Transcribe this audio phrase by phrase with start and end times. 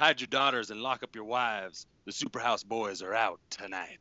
[0.00, 1.84] Hide your daughters and lock up your wives.
[2.06, 3.98] The Superhouse boys are out tonight.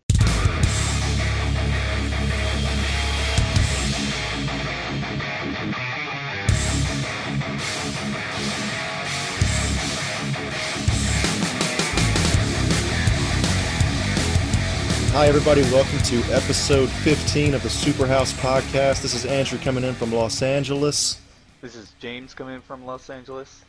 [15.12, 15.64] Hi, everybody.
[15.64, 19.02] Welcome to episode 15 of the Superhouse Podcast.
[19.02, 21.20] This is Andrew coming in from Los Angeles.
[21.60, 23.66] This is James coming in from Los Angeles.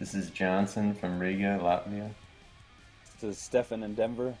[0.00, 2.08] This is Johnson from Riga, Latvia.
[3.20, 4.34] This is Stefan in Denver.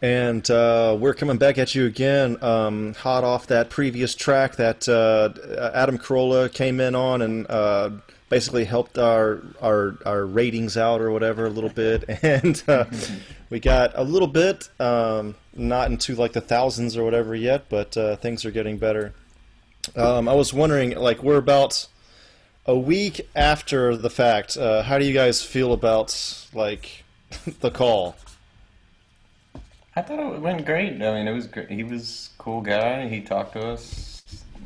[0.00, 4.88] And uh, we're coming back at you again, um, hot off that previous track that
[4.88, 5.30] uh,
[5.74, 7.90] Adam Carolla came in on and uh,
[8.28, 12.04] basically helped our, our our ratings out or whatever a little bit.
[12.22, 12.84] And uh,
[13.50, 17.96] we got a little bit, um, not into like the thousands or whatever yet, but
[17.96, 19.14] uh, things are getting better.
[19.96, 21.88] Um, I was wondering, like, we're about
[22.66, 24.56] a week after the fact.
[24.56, 27.04] Uh, how do you guys feel about like
[27.60, 28.16] the call?
[29.94, 30.92] I thought it went great.
[31.02, 31.70] I mean, it was great.
[31.70, 33.08] He was a cool guy.
[33.08, 34.22] He talked to us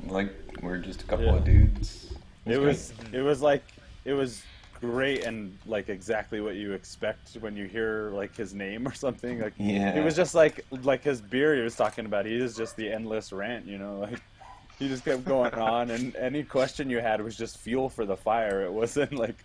[0.07, 1.37] like we're just a couple Yeah.
[1.37, 2.13] of dudes.
[2.47, 3.63] It was it was like
[4.05, 4.43] it was
[4.81, 9.41] great and like exactly what you expect when you hear like his name or something.
[9.41, 9.95] Like Yeah.
[9.95, 12.27] it was just like like his beer he was talking about.
[12.27, 14.21] He is just the endless rant, you know, like
[14.81, 18.17] he just kept going on and any question you had was just fuel for the
[18.17, 18.63] fire.
[18.65, 19.37] It wasn't like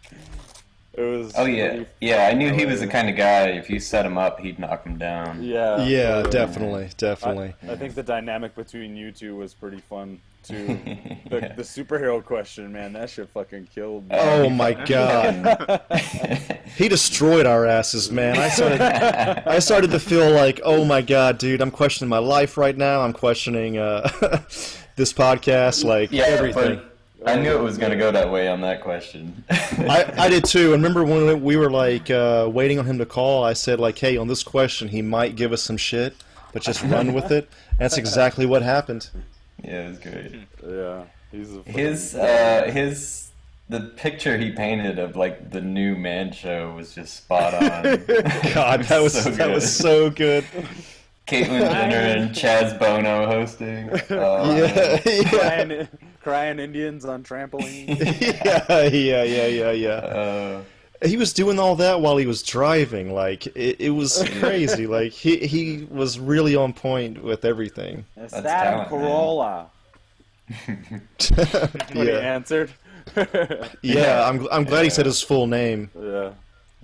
[0.94, 2.28] it was Oh yeah, yeah.
[2.32, 3.50] I knew he was the kind of guy.
[3.50, 5.44] If you set him up, he'd knock him down.
[5.44, 5.84] yeah.
[5.86, 6.32] Yeah, totally.
[6.32, 7.54] definitely, I, definitely.
[7.70, 10.80] I think the dynamic between you two was pretty fun too.
[11.30, 11.54] The, Yeah.
[11.54, 14.16] the superhero question, man, that shit fucking killed me.
[14.18, 15.82] Oh my god.
[16.78, 18.38] He destroyed our asses, man.
[18.38, 22.58] I started I started to feel like, "Oh my god, dude, I'm questioning my life
[22.58, 23.02] right now.
[23.02, 24.10] I'm questioning uh
[24.96, 26.82] this podcast like yeah, everything."
[27.26, 29.44] I knew it was gonna go that way on that question.
[29.50, 30.74] I, I did too.
[30.74, 33.44] And remember when we were like uh, waiting on him to call?
[33.44, 36.16] I said like, "Hey, on this question, he might give us some shit,
[36.54, 39.10] but just run with it." And That's exactly what happened.
[39.64, 40.36] yeah, it was great.
[40.68, 43.32] Yeah, he's a His uh, his
[43.70, 47.84] the picture he painted of like the new man show was just spot on.
[48.54, 50.46] God, that was So that was so good.
[51.28, 53.90] Caitlyn Jenner and Chaz Bono hosting.
[54.12, 55.88] Oh, Yeah, yeah, crying,
[56.22, 57.88] crying Indians on trampoline.
[58.22, 59.90] yeah, yeah, yeah, yeah, yeah.
[59.90, 60.64] Uh,
[61.04, 63.14] He was doing all that while he was driving.
[63.14, 64.86] Like it, it was crazy.
[64.88, 68.06] Like he he was really on point with everything.
[68.16, 69.02] It's That's Adam talent, man.
[69.02, 69.68] Carolla.
[71.94, 72.72] When he answered.
[73.82, 74.28] yeah.
[74.28, 76.34] I'm I'm glad he said his full name yeah.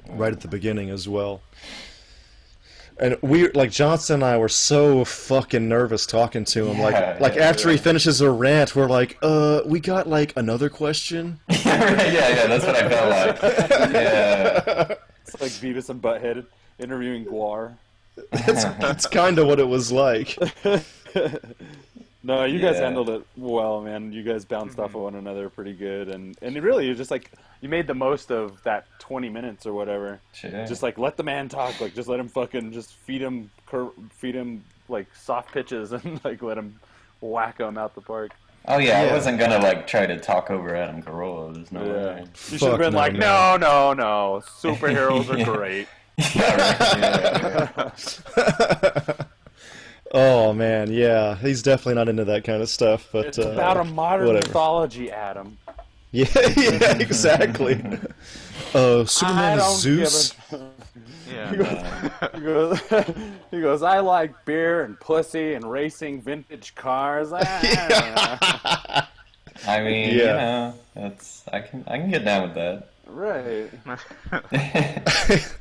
[0.10, 1.42] right at the beginning as well.
[3.00, 6.78] And we like Johnson and I were so fucking nervous talking to him.
[6.78, 10.34] Yeah, like like yeah, after he finishes a rant, we're like, uh, we got like
[10.38, 11.40] another question.
[11.50, 13.42] yeah, yeah, that's what I felt like.
[13.92, 14.96] Yeah.
[15.22, 16.46] It's like Beavis and Butthead
[16.80, 17.78] interviewing Gwar.
[18.32, 20.38] That's that's kind of what it was like.
[22.24, 24.12] No, you guys handled it well, man.
[24.12, 25.02] You guys bounced off of mm-hmm.
[25.02, 28.32] one another pretty good, and and it really, you just like you made the most
[28.32, 30.20] of that twenty minutes or whatever.
[30.34, 30.52] Sure.
[30.68, 33.92] Just like let the man talk, like just let him fucking just feed him, cur-
[34.12, 36.80] feed him like soft pitches, and like let him
[37.22, 38.32] whack him out the park.
[38.68, 39.10] Oh yeah, Yeah.
[39.10, 41.56] I wasn't gonna like try to talk over Adam Carolla.
[41.56, 42.26] There's no Yeah, way.
[42.52, 43.22] you should have been no, like, man.
[43.22, 45.46] no, no, no, superheroes are Yeah.
[45.46, 45.88] great.
[46.36, 47.92] Yeah, right,
[48.38, 49.26] yeah.
[50.14, 53.08] Oh man, yeah, he's definitely not into that kind of stuff.
[53.14, 54.48] But It's uh, about a modern whatever.
[54.48, 55.58] mythology, Adam.
[56.14, 56.26] Yeah,
[56.58, 57.82] yeah, exactly.
[58.76, 60.34] Uh, I Superman don't is Zeus.
[60.52, 60.72] give a-
[61.32, 62.30] Yeah.
[62.36, 62.80] He goes,
[63.50, 67.30] he goes, I like beer and pussy and racing vintage cars.
[67.34, 69.08] Ah.
[69.66, 70.34] I mean, you Yeah.
[70.36, 72.90] know, that's I can I can get down with that.
[73.08, 73.72] right.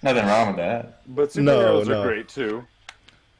[0.02, 1.02] Nothing wrong with that.
[1.06, 1.52] But No,
[1.82, 2.00] superheroes no.
[2.02, 2.64] are great too.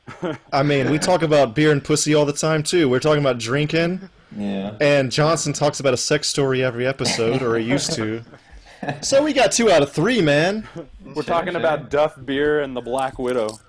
[0.53, 2.89] I mean, we talk about beer and pussy all the time too.
[2.89, 4.75] We're talking about drinking, Yeah.
[4.81, 8.23] and Johnson talks about a sex story every episode, or he used to.
[9.03, 10.67] So we got two out of three, man.
[11.15, 11.61] We're talking sure.
[11.61, 13.61] about Duff Beer and the Black Widow.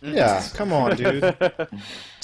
[0.00, 1.22] Yeah, come on, dude.
[1.38, 1.68] talking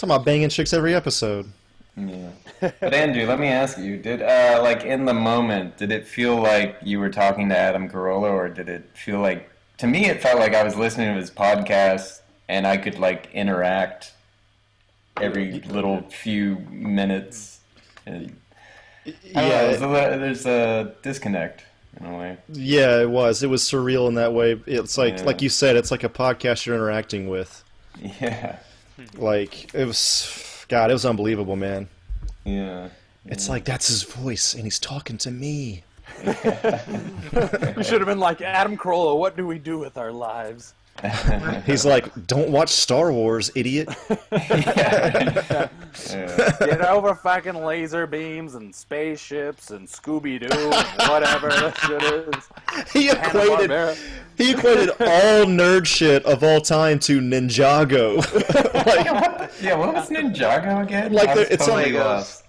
[0.03, 1.51] about banging chicks every episode.
[1.97, 2.31] Yeah.
[2.61, 6.37] But Andrew, let me ask you: Did uh, like in the moment, did it feel
[6.37, 9.51] like you were talking to Adam Carolla, or did it feel like?
[9.79, 13.29] To me, it felt like I was listening to his podcast and I could like
[13.33, 14.13] interact
[15.21, 17.61] every little few minutes.
[18.05, 18.37] And,
[19.07, 21.65] I don't know, Yeah, there's a, there's a disconnect
[21.99, 22.37] in a way.
[22.53, 23.43] Yeah, it was.
[23.43, 24.61] It was surreal in that way.
[24.67, 25.25] It's like, Yeah.
[25.25, 27.65] like you said, it's like a podcast you're interacting with.
[28.21, 28.57] Yeah.
[28.97, 29.21] Hmm.
[29.23, 31.89] Like it was, God, it was unbelievable, man.
[32.45, 32.89] Yeah.
[33.29, 35.83] It's like that's his voice, and he's talking to me.
[36.25, 39.19] You should have been like Adam Carolla.
[39.19, 40.73] What do we do with our lives?
[41.67, 43.89] He's like, "Don't watch Star Wars, idiot."
[46.11, 46.53] Yeah.
[46.61, 52.93] Get over fucking laser beams and spaceships and Scooby Doo and whatever that shit is.
[52.93, 53.97] He equated
[54.37, 58.17] he equated all nerd shit of all time to Ninjago.
[58.75, 61.13] like, yeah, what was Ninjago again?
[61.13, 62.05] Like the- it's totally Legos.
[62.05, 62.45] lost.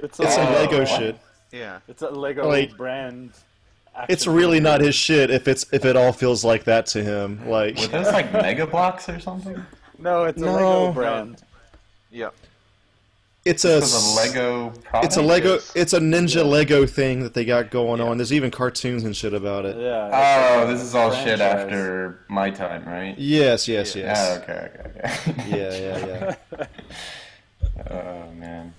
[0.00, 0.88] It's it's a, some Oh, Lego what?
[0.88, 1.18] shit.
[1.52, 1.78] Yeah.
[1.88, 3.30] it's a Lego like- brand.
[4.08, 7.48] It's really not his shit if it's if it all feels like that to him.
[7.48, 9.64] Like Were those like Mega Bloks or something?
[9.98, 10.52] No, it's a No.
[10.54, 11.42] Lego brand.
[12.10, 12.30] Yeah.
[13.44, 14.72] it's a a Lego
[15.02, 15.72] it's a Lego Yes.
[15.74, 18.18] it's a ninja Lego thing that they got going on.
[18.18, 19.76] There's even cartoons and shit about it.
[19.76, 20.10] Yeah.
[20.62, 23.16] Oh, this is all shit after my time, right?
[23.18, 24.38] Yes, yes, Ah, yes.
[24.42, 24.90] okay, okay,
[25.32, 25.58] okay.
[25.58, 26.66] Yeah, yeah, yeah.
[27.90, 28.74] Oh man.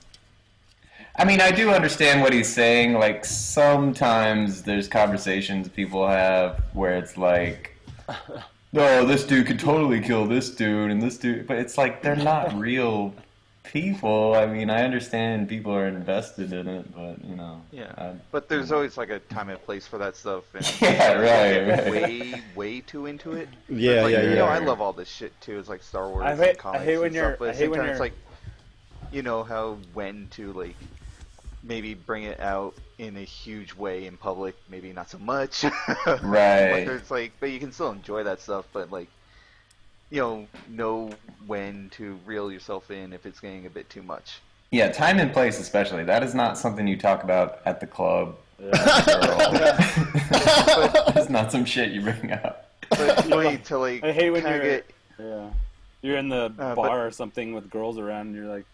[1.19, 2.93] I mean, I do understand what he's saying.
[2.93, 7.75] Like sometimes there's conversations people have where it's like,
[8.71, 12.01] "No, oh, this dude could totally kill this dude and this dude," but it's like
[12.01, 13.13] they're not real
[13.63, 14.33] people.
[14.33, 17.61] I mean, I understand people are invested in it, but you know.
[17.71, 17.91] Yeah.
[17.97, 20.43] I- But there's always like a time and place for that stuff.
[20.55, 21.91] And Yeah, right, right.
[21.91, 23.49] Way, way too into it.
[23.69, 24.55] Yeah, like, yeah, You know, yeah.
[24.55, 25.59] I love all this shit too.
[25.59, 27.39] It's like Star Wars I hate- and comics I hate when and you're- stuff.
[27.39, 30.27] But I at the hate same when time, it's you're- like, you know how when
[30.31, 30.75] to like
[31.63, 35.63] maybe bring it out in a huge way in public, maybe not so much.
[36.05, 36.85] Right.
[36.85, 38.65] Where it's like, but you can still enjoy that stuff.
[38.73, 39.07] But like,
[40.09, 41.11] you know, know
[41.47, 44.39] when to reel yourself in if it's getting a bit too much.
[44.71, 46.03] Yeah, time and place especially.
[46.03, 48.35] That is not something you talk about at the club.
[51.15, 52.69] It's not some shit you bring up.
[52.89, 54.85] But it's funny to like I hate when you're- get
[55.19, 55.49] Yeah.
[56.01, 58.65] You're in the Uh, bar but- or something with girls around, and you're like,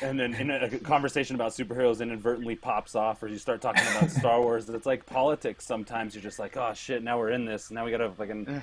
[0.00, 4.10] and then in a conversation about superheroes inadvertently pops off, or you start talking about
[4.20, 4.68] Star Wars.
[4.68, 5.64] It's like politics.
[5.66, 7.70] Sometimes you're just like, oh shit, now we're in this.
[7.70, 8.62] Now we gotta fucking.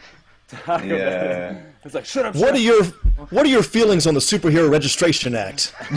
[0.49, 1.61] talk about it." Yeah.
[1.83, 2.35] It's like shut up.
[2.35, 2.83] What shut are your
[3.29, 5.73] What are your feelings on the Superhero Registration Act?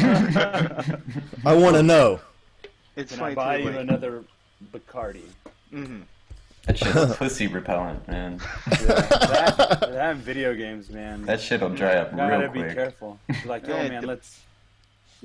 [1.45, 2.21] I want to know.
[2.97, 4.25] it's Can I buy too, you like, another
[4.73, 5.23] Bacardi?
[5.73, 6.03] mhm.
[6.67, 8.39] That shit's pussy repellent, man.
[8.71, 11.23] that, that and video games, man.
[11.27, 12.75] That shit'll dry up gotta real be quick.
[12.75, 13.19] careful.
[13.29, 14.41] Be like, yo, man, let's.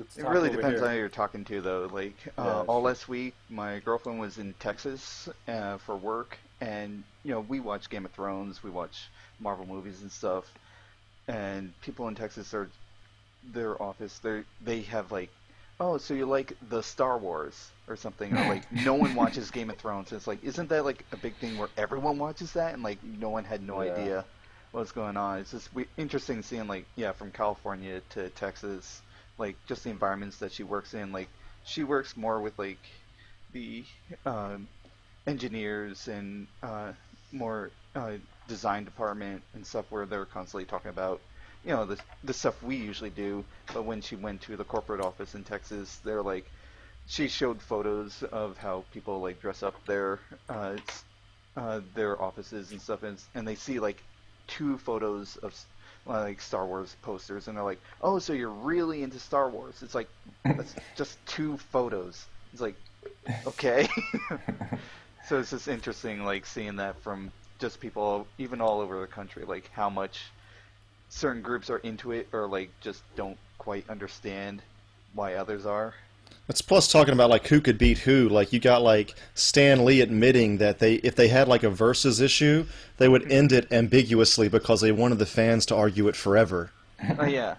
[0.00, 1.86] Let's It really depends on who you're talking to, though.
[1.86, 7.04] Like uh, Yeah, all last week, my girlfriend was in Texas uh, for work, and
[7.24, 10.46] you know we watch Game of Thrones, we watch Marvel movies and stuff,
[11.28, 12.72] and people in Texas are
[13.42, 14.18] their office.
[14.20, 15.32] They they have like,
[15.80, 19.70] oh, so you like the Star Wars or something, or like no one watches Game
[19.70, 20.12] of Thrones.
[20.12, 23.02] And it's like, isn't that like a big thing where everyone watches that, and like
[23.02, 23.80] no one had no Yeah.
[23.80, 24.26] idea
[24.72, 25.40] what's going on.
[25.40, 29.02] It's just we, interesting seeing like yeah from California to Texas
[29.40, 31.28] like just the environments that she works in like
[31.64, 32.78] she works more with like
[33.52, 33.84] the
[34.26, 34.68] um,
[35.26, 36.92] engineers and uh,
[37.32, 38.12] more uh,
[38.48, 41.20] design department and stuff where they're constantly talking about
[41.64, 43.44] you know the the stuff we usually do.
[43.74, 46.50] But when she went to the corporate office in Texas they're like
[47.06, 50.76] she showed photos of how people like dress up their uh,
[51.56, 54.02] uh, their offices and stuff and, and they see like
[54.46, 55.54] two photos of
[56.10, 59.94] like Star Wars posters and they're like, "Oh, so you're really into Star Wars?" It's
[59.94, 60.08] like
[60.44, 62.26] that's just two photos.
[62.52, 62.76] It's like,
[63.46, 63.88] okay.
[65.28, 69.44] so it's just interesting, like seeing that from just people, even all over the country,
[69.44, 70.20] like how much
[71.08, 74.62] certain groups are into it or like just don't quite understand
[75.14, 75.94] why others are.
[76.48, 78.28] It's plus talking about like who could beat who.
[78.28, 82.20] Like you got like Stan Lee admitting that they if they had like a versus
[82.20, 86.72] issue, they would end it ambiguously because they wanted the fans to argue it forever.
[87.18, 87.56] oh yeah,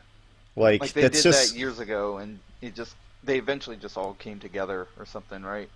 [0.56, 4.14] Like, like they did just that years ago, and it just they eventually just all
[4.16, 5.70] came together or something, right?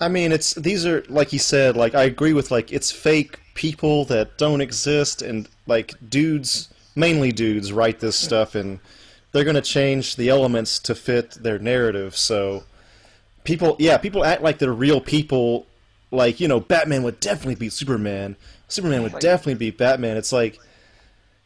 [0.00, 1.76] I mean, it's these are like he said.
[1.76, 7.32] Like I agree with like it's fake people that don't exist, and like dudes, mainly
[7.32, 8.80] dudes, write this stuff, and
[9.32, 12.16] they're gonna change the elements to fit their narrative.
[12.16, 12.64] So
[13.44, 15.66] people, yeah, people act like they're real people.
[16.10, 18.36] Like you know, Batman would definitely beat Superman.
[18.68, 20.16] Superman would Like- definitely beat Batman.
[20.16, 20.58] It's like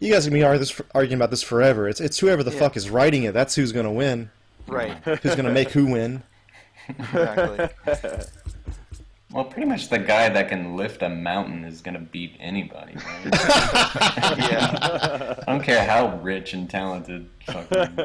[0.00, 1.88] you guys are gonna be argue this, arguing about this forever.
[1.88, 2.58] It's it's whoever the Yeah.
[2.58, 3.32] fuck is writing it.
[3.34, 4.30] That's who's gonna win.
[4.66, 4.92] Right.
[5.04, 6.22] Who's gonna make who win.
[6.88, 7.68] exactly.
[9.32, 12.94] Well, pretty much the guy that can lift a mountain is gonna beat anybody.
[12.94, 13.24] Right?
[14.38, 15.34] yeah.
[15.46, 17.96] I don't care how rich and talented fucking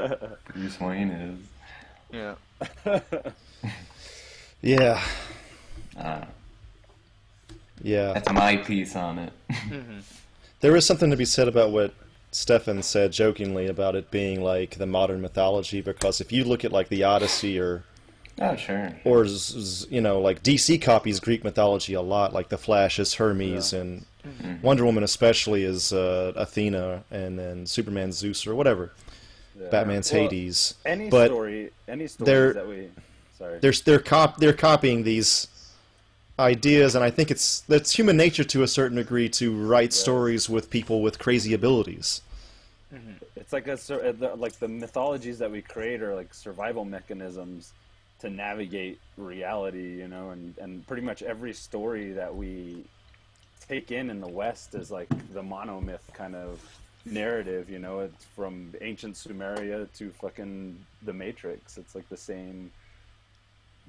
[0.53, 1.39] Bruce Wayne is.
[2.11, 2.35] Yeah.
[4.63, 5.01] Yeah,
[5.97, 6.23] Uh,
[7.81, 8.13] yeah.
[8.13, 9.33] that's my piece on it.
[10.59, 11.95] There is something to be said about what
[12.31, 16.71] Stefan said jokingly about it being like the modern mythology because if you look at
[16.71, 17.83] like the Odyssey or
[18.39, 18.91] Oh, sure.
[19.03, 19.25] or
[19.89, 24.05] you know like DC copies Greek mythology a lot, like the Flash is Hermes and
[24.61, 28.91] Wonder Woman especially is uh, Athena, and then Superman Zeus or whatever.
[29.59, 29.67] Yeah.
[29.69, 30.75] Batman's Well, Hades.
[30.85, 32.89] Any but story, any they're- stories that we,
[33.37, 35.47] sorry, they're they're cop they're copying these
[36.39, 40.49] ideas, and I think it's that's human nature to a certain degree to write stories
[40.49, 42.21] with people with crazy abilities.
[43.35, 47.73] it's like a uh, like the mythologies that we create are like survival mechanisms
[48.21, 52.83] to navigate reality, you know, and and pretty much every story that we
[53.67, 56.61] take in in the West is like the monomyth kind of
[57.05, 57.99] narrative, you know.
[57.99, 61.77] It's from ancient Sumeria to fucking the Matrix.
[61.77, 62.71] It's like the same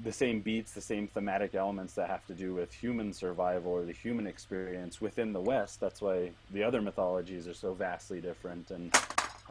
[0.03, 3.85] the same beats, the same thematic elements that have to do with human survival or
[3.85, 5.81] the human experience within the West.
[5.81, 8.93] That's why the other mythologies are so vastly different, and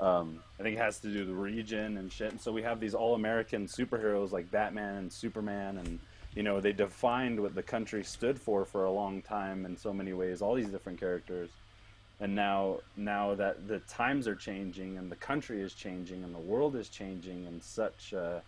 [0.01, 2.31] um, I think it has to do with the region and shit.
[2.31, 5.99] And so we have these all-American superheroes like Batman and Superman, and
[6.35, 9.93] you know they defined what the country stood for for a long time in so
[9.93, 10.41] many ways.
[10.41, 11.49] All these different characters,
[12.19, 16.39] and now now that the times are changing and the country is changing and the
[16.39, 18.41] world is changing in such a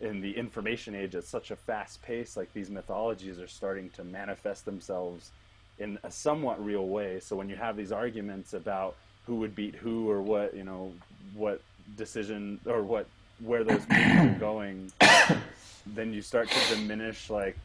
[0.00, 4.04] in the information age at such a fast pace, like these mythologies are starting to
[4.04, 5.30] manifest themselves
[5.78, 7.18] in a somewhat real way.
[7.20, 10.92] So when you have these arguments about who would beat who or what, you know,
[11.34, 11.60] what
[11.96, 13.06] decision or what
[13.40, 14.92] where those movies are going,
[15.86, 17.56] then you start to diminish like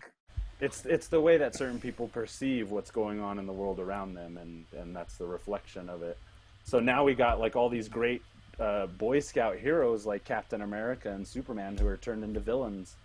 [0.60, 4.14] it's it's the way that certain people perceive what's going on in the world around
[4.14, 6.18] them and and that's the reflection of it.
[6.64, 8.22] So now we got like all these great
[8.60, 12.96] uh, Boy Scout heroes like Captain America and Superman who are turned into villains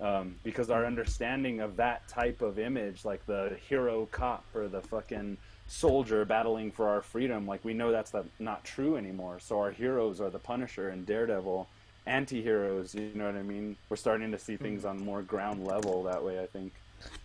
[0.00, 4.80] um, because our understanding of that type of image, like the hero cop or the
[4.80, 5.36] fucking
[5.68, 9.38] soldier battling for our freedom, like we know that's the, not true anymore.
[9.38, 11.68] So our heroes are the Punisher and Daredevil,
[12.06, 12.94] anti-heroes.
[12.94, 13.76] You know what I mean?
[13.88, 16.42] We're starting to see things on more ground level that way.
[16.42, 16.72] I think.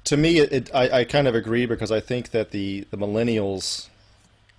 [0.03, 2.97] To me, it, it I, I kind of agree because I think that the, the
[2.97, 3.87] millennials,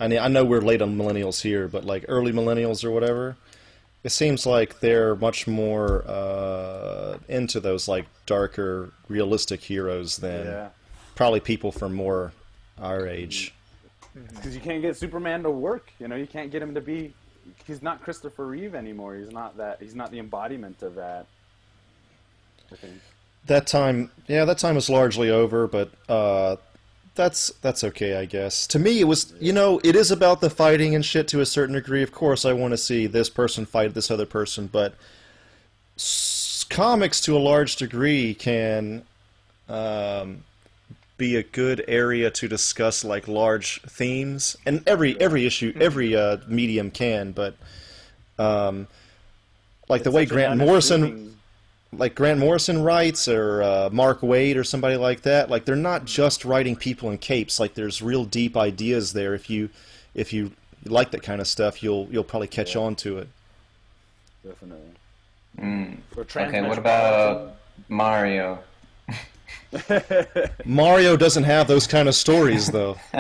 [0.01, 3.37] I mean, I know we're late on millennials here, but like early millennials or whatever,
[4.03, 10.69] it seems like they're much more uh, into those like darker, realistic heroes than Yeah.
[11.15, 12.33] probably people from more
[12.79, 13.55] our age.
[14.15, 15.93] Because you can't get Superman to work.
[15.99, 17.13] You know, you can't get him to be.
[17.67, 19.17] He's not Christopher Reeve anymore.
[19.17, 19.79] He's not that.
[19.81, 21.27] He's not the embodiment of that.
[23.47, 26.57] That time, yeah, that time is largely over, but uh,
[27.15, 28.67] that's that's okay, I guess.
[28.69, 31.47] To me, it was, you know, it is about the fighting and shit to a
[31.47, 32.03] certain degree.
[32.03, 34.95] Of course, I want to see this person fight this other person, but
[35.97, 39.05] s- comics, to a large degree, can
[39.69, 40.45] um,
[41.17, 46.39] be a good area to discuss like large themes, and every every issue, every uh,
[46.49, 47.55] medium can, but
[48.39, 48.89] um,
[49.89, 51.35] like the way Grant Morrison
[51.99, 56.05] like Grant Morrison writes or uh, Mark Waid or somebody like that, like they're not
[56.05, 57.61] just writing people in capes.
[57.61, 59.35] Like there's real deep ideas there.
[59.35, 59.71] If you
[60.15, 60.53] if you
[60.85, 63.29] like that kind of stuff, you'll you'll probably catch on to it.
[64.45, 64.91] Definitely.
[65.59, 65.99] Mm.
[66.17, 66.79] Or Okay, what Transmetropolitan.
[66.79, 67.57] about
[67.89, 68.59] Mario?
[70.65, 72.95] Mario doesn't have those kind of stories though.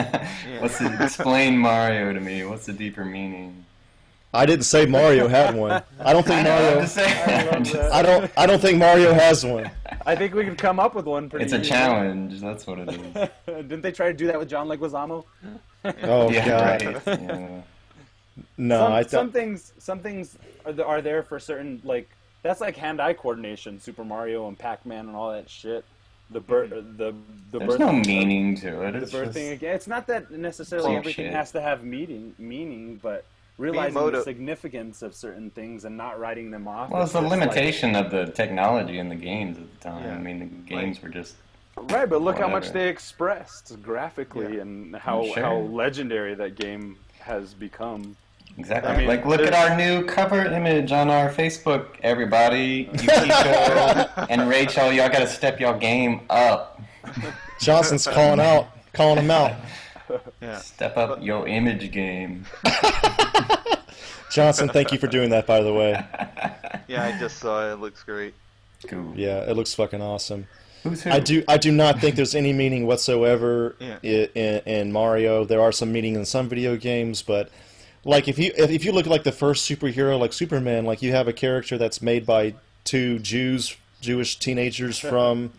[0.58, 2.44] What's the, explain Mario to me?
[2.44, 3.64] What's the deeper meaning?
[4.32, 5.82] I didn't say Mario had one.
[6.00, 6.80] I don't think I know, I'm Mario.
[6.80, 6.98] just.
[6.98, 8.30] I'm just- I don't.
[8.36, 9.70] I don't think Mario has one.
[10.04, 11.44] I think we could come up with one pretty.
[11.44, 11.68] It's a easily.
[11.70, 12.40] challenge.
[12.40, 13.28] That's what it is.
[13.46, 15.24] Didn't they try to do that with John Leguizamo?
[16.02, 17.20] Oh yeah, God, right.
[17.20, 17.60] Yeah.
[18.56, 18.78] no!
[18.78, 22.10] some, I some things, some things are, are there for certain like
[22.42, 25.84] that's like hand-eye coordination, Super Mario and Pac-Man and all that shit.
[26.30, 26.96] The birth, mm-hmm.
[26.96, 27.14] the
[27.52, 28.92] the There's birth, no meaning to it.
[28.92, 29.74] The It's birthing just, again.
[29.76, 30.98] It's not that necessarily Bullshit.
[31.18, 33.24] everything has to have meaning, meaning, but
[33.58, 36.90] realizing the significance of certain things and not writing them off.
[36.90, 40.04] well, it's the just, like- limitation of the technology in the games at the time.
[40.04, 40.14] Yeah.
[40.16, 41.36] I mean, the games were just
[41.76, 44.62] Right, but look how much they expressed graphically Yeah.
[44.62, 45.42] and how Sure.
[45.42, 48.16] how legendary that game has become.
[48.58, 51.86] Exactly I mean, like look at our new cover image on our Facebook.
[52.02, 56.80] Everybody, Yukiko and Rachel, y'all got to step your game up.
[57.60, 59.54] Johnson's calling out, calling him out.
[60.40, 60.58] Yeah.
[60.58, 62.44] Step up your image game.
[64.30, 65.92] Johnson, thank you for doing that, by the way.
[66.88, 67.74] Yeah, I just saw it.
[67.74, 68.34] It looks great.
[68.88, 69.12] Cool.
[69.16, 70.46] Yeah, it looks fucking awesome.
[70.82, 71.10] Who's who?
[71.10, 71.42] I do.
[71.48, 73.98] I do not think there's any meaning whatsoever Yeah.
[74.02, 75.44] i in, in Mario.
[75.44, 77.48] There are some meaning in some video games, but
[78.04, 81.12] like if you if, you look at like the first superhero, like Superman, like you
[81.12, 85.52] have a character that's made by two Jews, Jewish teenagers from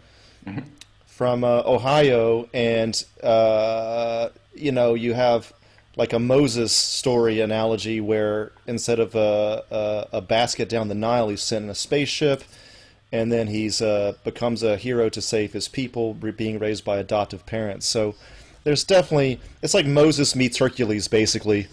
[1.05, 5.53] from uh, Ohio, and uh, you know you have
[5.97, 11.29] like a Moses story analogy where instead of a, a, a basket down the Nile,
[11.29, 12.43] he's sent in a spaceship
[13.11, 17.45] and then he's uh, becomes a hero to save his people, being raised by adoptive
[17.45, 17.85] parents.
[17.85, 18.15] So
[18.65, 21.67] there's definitely it's like Moses meets Hercules, basically.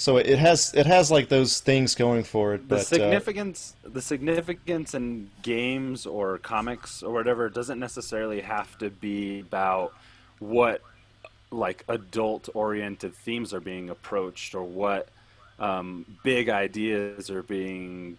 [0.00, 3.74] So it has it has like those things going for it, the but uh, significance
[3.82, 9.92] the significance in games or comics or whatever doesn't necessarily have to be about
[10.38, 10.80] what
[11.50, 15.10] like adult oriented themes are being approached or what
[15.58, 18.16] um, big ideas are being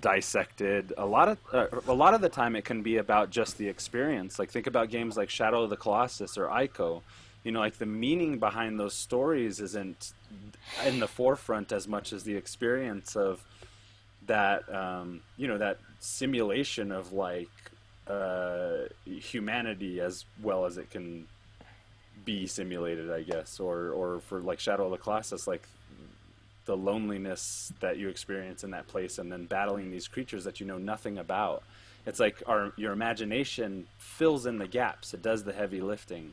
[0.00, 0.92] dissected.
[0.96, 3.68] A lot of uh, a lot of the time it can be about just the
[3.68, 4.38] experience.
[4.38, 7.02] Like think about games like shadow of the colossus or ico
[7.46, 10.12] you know like the meaning behind those stories isn't
[10.84, 13.40] in the forefront as much as the experience of
[14.26, 17.48] that um, you know that simulation of like
[18.08, 21.28] uh, humanity as well as it can
[22.24, 25.62] be simulated i guess or or for like shadow of the colossus like
[26.64, 30.66] the loneliness that you experience in that place and then battling these creatures that you
[30.66, 31.62] know nothing about.
[32.06, 35.14] It's like our your imagination fills in the gaps.
[35.14, 36.32] It does the heavy lifting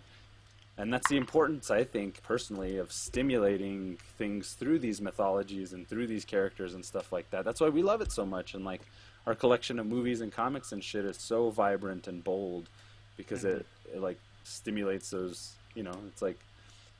[0.77, 6.07] and that's the importance i think personally of stimulating things through these mythologies and through
[6.07, 8.81] these characters and stuff like that that's why we love it so much and like
[9.25, 12.69] our collection of movies and comics and shit is so vibrant and bold
[13.17, 16.39] because it, it like stimulates those you know it's like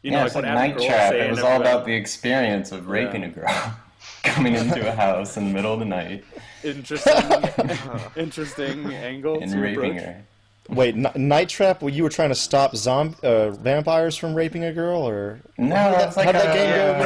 [0.01, 1.13] you yeah, know it's like like Night Trap.
[1.13, 3.73] It was all about the experience of raping a girl,
[4.23, 6.25] coming into a house in the middle of the night
[6.63, 7.13] interesting
[8.15, 10.03] interesting angle and raping approach.
[10.03, 10.25] her.
[10.69, 11.81] Wait, N- Night Trap?
[11.81, 15.75] Well, you were trying to stop zomb uh, vampires from raping a girl, or No,
[15.75, 16.57] How did that- it's like how did that a-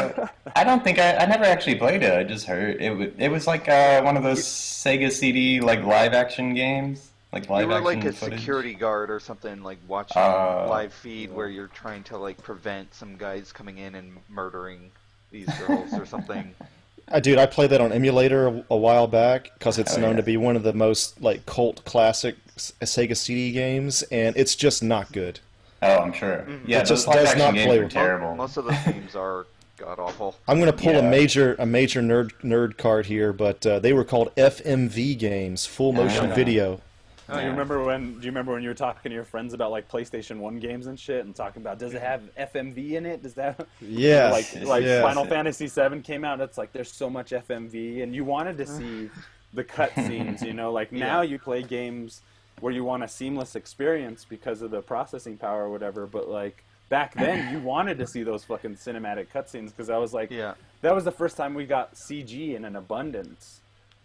[0.08, 2.14] game go uh, I don't think I, I never actually played it.
[2.18, 2.90] I just heard it.
[2.92, 7.50] Was, it was like uh, one of those Sega CD like live action games, like
[7.50, 8.40] live you were action like a footage.
[8.40, 12.94] security guard or something, like watching Uh, live feed where you're trying to like prevent
[12.94, 14.90] some guys coming in and murdering
[15.32, 16.54] these girls or something.
[17.10, 20.12] Uh, dude, I played that on emulator a, a while back because it's Oh, known
[20.12, 20.18] yeah.
[20.18, 24.84] to be one of the most like cult classic Sega CD games, and it's just
[24.84, 25.40] not good.
[25.82, 26.46] Oh, I'm sure.
[26.66, 28.36] Yeah, It just does not play were with- terrible.
[28.36, 29.46] Most of the themes are
[29.78, 30.36] god awful.
[30.48, 31.00] I'm gonna pull Yeah.
[31.00, 35.66] a major a major nerd nerd card here, but uh, they were called FMV games,
[35.66, 36.36] full motion Ah.
[36.36, 36.82] video.
[37.30, 38.20] Oh, you remember when?
[38.20, 40.88] Do you remember when you were talking to your friends about like PlayStation One games
[40.88, 43.22] and shit, and talking about does it have FMV in it?
[43.24, 45.02] Does that Yeah, like like yeah.
[45.02, 46.40] Final Fantasy VII came out?
[46.40, 49.10] It's like there's so much FMV, and you wanted to see
[49.54, 50.46] the cutscenes.
[50.46, 52.22] You know, like now you play games
[52.62, 56.08] where you want a seamless experience because of the processing power or whatever.
[56.08, 60.14] But like back then, you wanted to see those fucking cinematic cutscenes because I was
[60.14, 60.54] like, Yeah.
[60.82, 63.60] that was the first time we got CG in an abundance.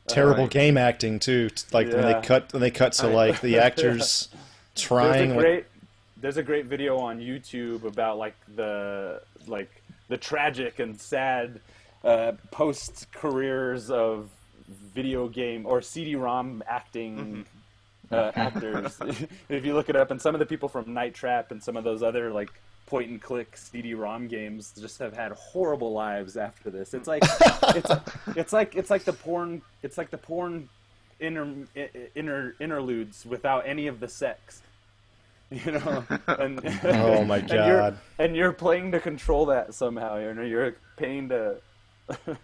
[0.08, 1.50] Terrible game acting too.
[1.72, 4.28] Like when they cut when they cut to like the actors
[4.74, 5.30] trying.
[5.30, 5.66] There's a great
[6.16, 9.70] there's a great video on YouTube about like the like
[10.08, 11.60] the tragic and sad
[12.04, 14.28] uh, post careers of
[14.94, 17.44] video game or CD-ROM acting
[18.10, 18.98] uh, actors.
[19.48, 21.76] if you look it up, and some of the people from Night Trap and some
[21.76, 22.50] of those other like
[22.92, 26.92] point and click CD-ROM games just have had horrible lives after this.
[26.92, 27.22] It's like
[27.74, 27.90] it's
[28.36, 30.68] it's like it's like the porn it's like the porn
[31.18, 34.60] inter, i- i- inter interludes without any of the sex.
[35.52, 37.98] You know, and, Oh my and you're- God.
[38.18, 40.16] And you're playing to control that somehow.
[40.18, 41.56] You know, you're paying to.
[42.26, 42.34] Yeah,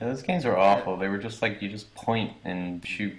[0.00, 0.96] those games were awful.
[0.98, 3.14] They were just like you just point and shoot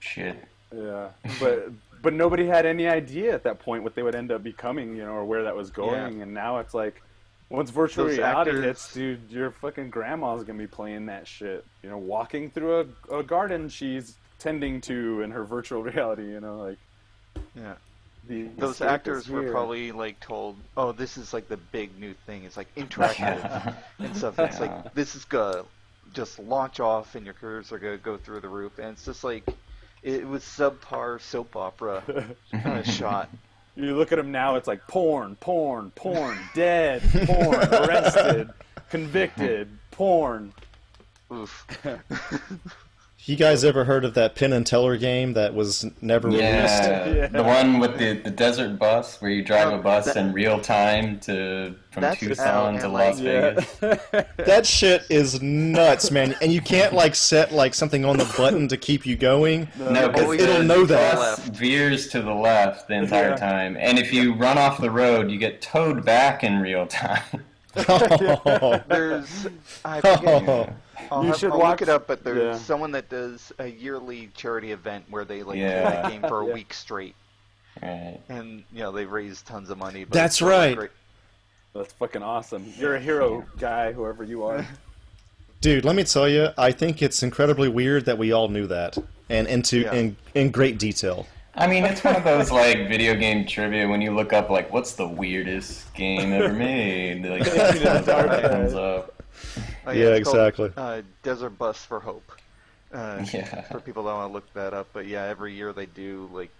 [0.00, 0.36] shit.
[0.74, 1.08] Yeah,
[1.40, 1.70] but
[2.02, 5.04] but nobody had any idea at that point what they would end up becoming, you
[5.04, 6.22] know, or where that was going.
[6.22, 7.02] And now it's like,
[7.50, 11.64] once virtual Those reality actors- hits, dude, your fucking grandma's gonna be playing that shit.
[11.82, 16.24] You know, walking through a, a garden she's tending to in her virtual reality.
[16.28, 16.78] You know, like
[17.54, 17.74] Yeah.
[18.28, 22.44] the Those actors were probably like told, "Oh, this is like the big new thing.
[22.44, 24.38] It's like interactive and stuff.
[24.38, 24.66] It's Yeah.
[24.66, 25.64] like this is gonna
[26.12, 29.24] just launch off, and your careers are gonna go through the roof." And it's just
[29.24, 29.44] like
[30.02, 32.02] it was subpar soap opera
[32.52, 33.28] kind of shot.
[33.76, 38.50] You look at him now, it's like porn, porn, porn, dead, porn, arrested,
[38.90, 40.52] convicted, porn.
[41.32, 41.66] Oof.
[43.24, 46.44] You guys ever heard of that Penn and Teller game that was never released?
[46.44, 47.26] Yeah, Yeah.
[47.26, 50.16] the one with the, the desert bus where you drive oh, a Oh, bus that-
[50.16, 54.26] in real time to from Tucson to Las like- Vegas.
[54.46, 56.36] That shit is nuts, man.
[56.40, 59.68] And you can't like set like something on the button to keep you going.
[59.78, 61.14] No, because Always it'll to know the that.
[61.16, 63.36] bus veers to the left the entire Yeah.
[63.36, 67.44] time, and if you run off the road, you get towed back in real time.
[67.76, 69.46] Oh, There's
[69.84, 70.74] I forget.
[71.10, 72.58] I'll, You have, should I'll watch- look it up, but there's yeah.
[72.58, 75.82] someone that does a yearly charity event where they like play Yeah.
[76.02, 76.54] that game for a Yeah.
[76.54, 77.14] week straight,
[77.82, 78.18] Right.
[78.28, 80.04] and you know they raise tons of money.
[80.04, 80.76] But That's it's still, like, right.
[80.76, 80.90] great.
[81.74, 82.72] That's fucking awesome.
[82.76, 84.66] You're a hero, guy, whoever you are.
[85.60, 88.96] Dude, let me tell you, I think it's incredibly weird that we all knew that.
[89.30, 89.92] and into Yeah.
[89.94, 91.26] in in great detail.
[91.58, 94.72] I mean, it's one of those like video game trivia when you look up like
[94.72, 97.24] what's the weirdest game ever made.
[97.24, 98.04] Like that
[98.50, 99.22] comes up.
[99.84, 100.72] Oh, Yeah, it's called, exactly.
[100.76, 102.30] uh, Desert Bus for Hope.
[102.94, 103.62] Uh, Yeah.
[103.62, 106.50] For people that want to look that up, but yeah, every year they do like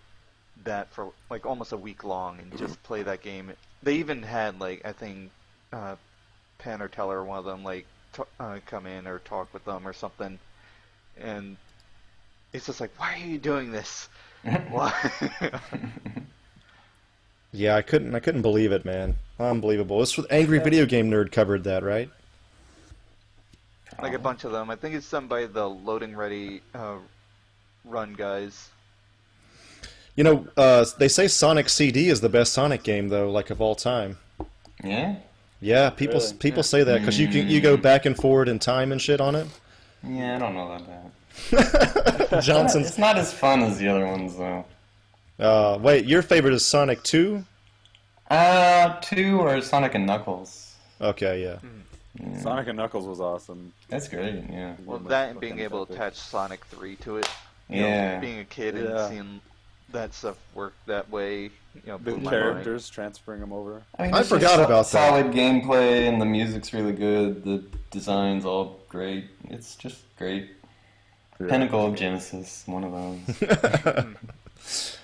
[0.65, 3.53] that for like almost a week long and just play that game.
[3.85, 5.31] They even had like I think
[5.73, 5.95] uh,
[6.59, 9.87] Penn or Teller, one of them, like t- uh, come in or talk with them
[9.87, 10.41] or something,
[11.21, 11.57] and
[12.53, 14.09] it's just like, why are you doing this?
[14.71, 14.93] Why?
[17.51, 19.17] Yeah, I couldn't I couldn't believe it, man.
[19.41, 20.01] Unbelievable.
[20.01, 22.11] This was Angry Video Game Nerd covered that, right?
[24.01, 24.71] like a bunch of them.
[24.71, 26.97] I think it's done by the Loading Ready uh,
[27.85, 28.69] Run guys.
[30.15, 33.61] You know, uh, they say Sonic CD is the best Sonic game though, like of
[33.61, 34.19] all time.
[34.85, 35.17] Yeah.
[35.61, 36.35] Yeah, people Really?
[36.35, 39.21] people say that because you can you go back and forward in time and shit
[39.21, 39.47] on it.
[40.07, 41.11] Yeah, I don't know about that.
[42.43, 42.89] Johnson's.
[42.89, 44.65] It's not as fun as the other ones though.
[45.39, 47.45] Uh, wait, your favorite is Sonic Two?
[48.31, 50.75] Uh, two or Sonic and Knuckles.
[51.01, 51.59] Okay, yeah.
[52.41, 53.73] Sonic and Knuckles was awesome.
[53.89, 54.35] That's great.
[54.51, 54.75] Yeah.
[54.85, 57.29] Well, Yeah, that and being able to attach Sonic 3 to it.
[57.69, 58.19] You know, Yeah.
[58.19, 59.41] being a kid and seeing
[59.93, 61.51] that stuff work that way, you
[61.87, 62.29] know, The blew mind.
[62.31, 63.83] characters transferring them over.
[63.99, 64.87] I, mean, I forgot just about that.
[64.87, 67.45] Solid gameplay and the music's really good.
[67.45, 69.29] The design's all great.
[69.49, 70.51] It's just great.
[71.39, 74.05] Pinnacle of Genesis, one of those.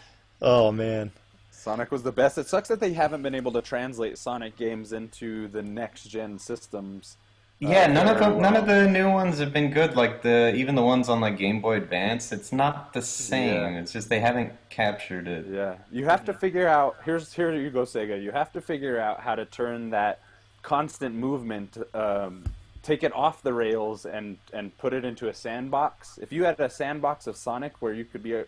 [0.42, 1.10] Oh man.
[1.50, 2.36] Sonic was the best.
[2.36, 6.38] It sucks that they haven't been able to translate Sonic games into the next gen
[6.38, 7.16] systems.
[7.60, 9.96] Yeah, Uh, none of the very none of the new ones have been good.
[9.96, 13.54] Like the even the ones on like Game Boy Advance, it's not the same.
[13.54, 13.80] Yeah.
[13.80, 15.46] It's just they haven't captured it.
[15.48, 16.96] Yeah, you have to figure out.
[17.04, 18.22] Here's here you go, Sega.
[18.22, 20.20] You have to figure out how to turn that
[20.62, 22.44] constant movement, um,
[22.84, 26.18] take it off the rails, and and put it into a sandbox.
[26.22, 28.44] If you had a sandbox of Sonic where you could be uh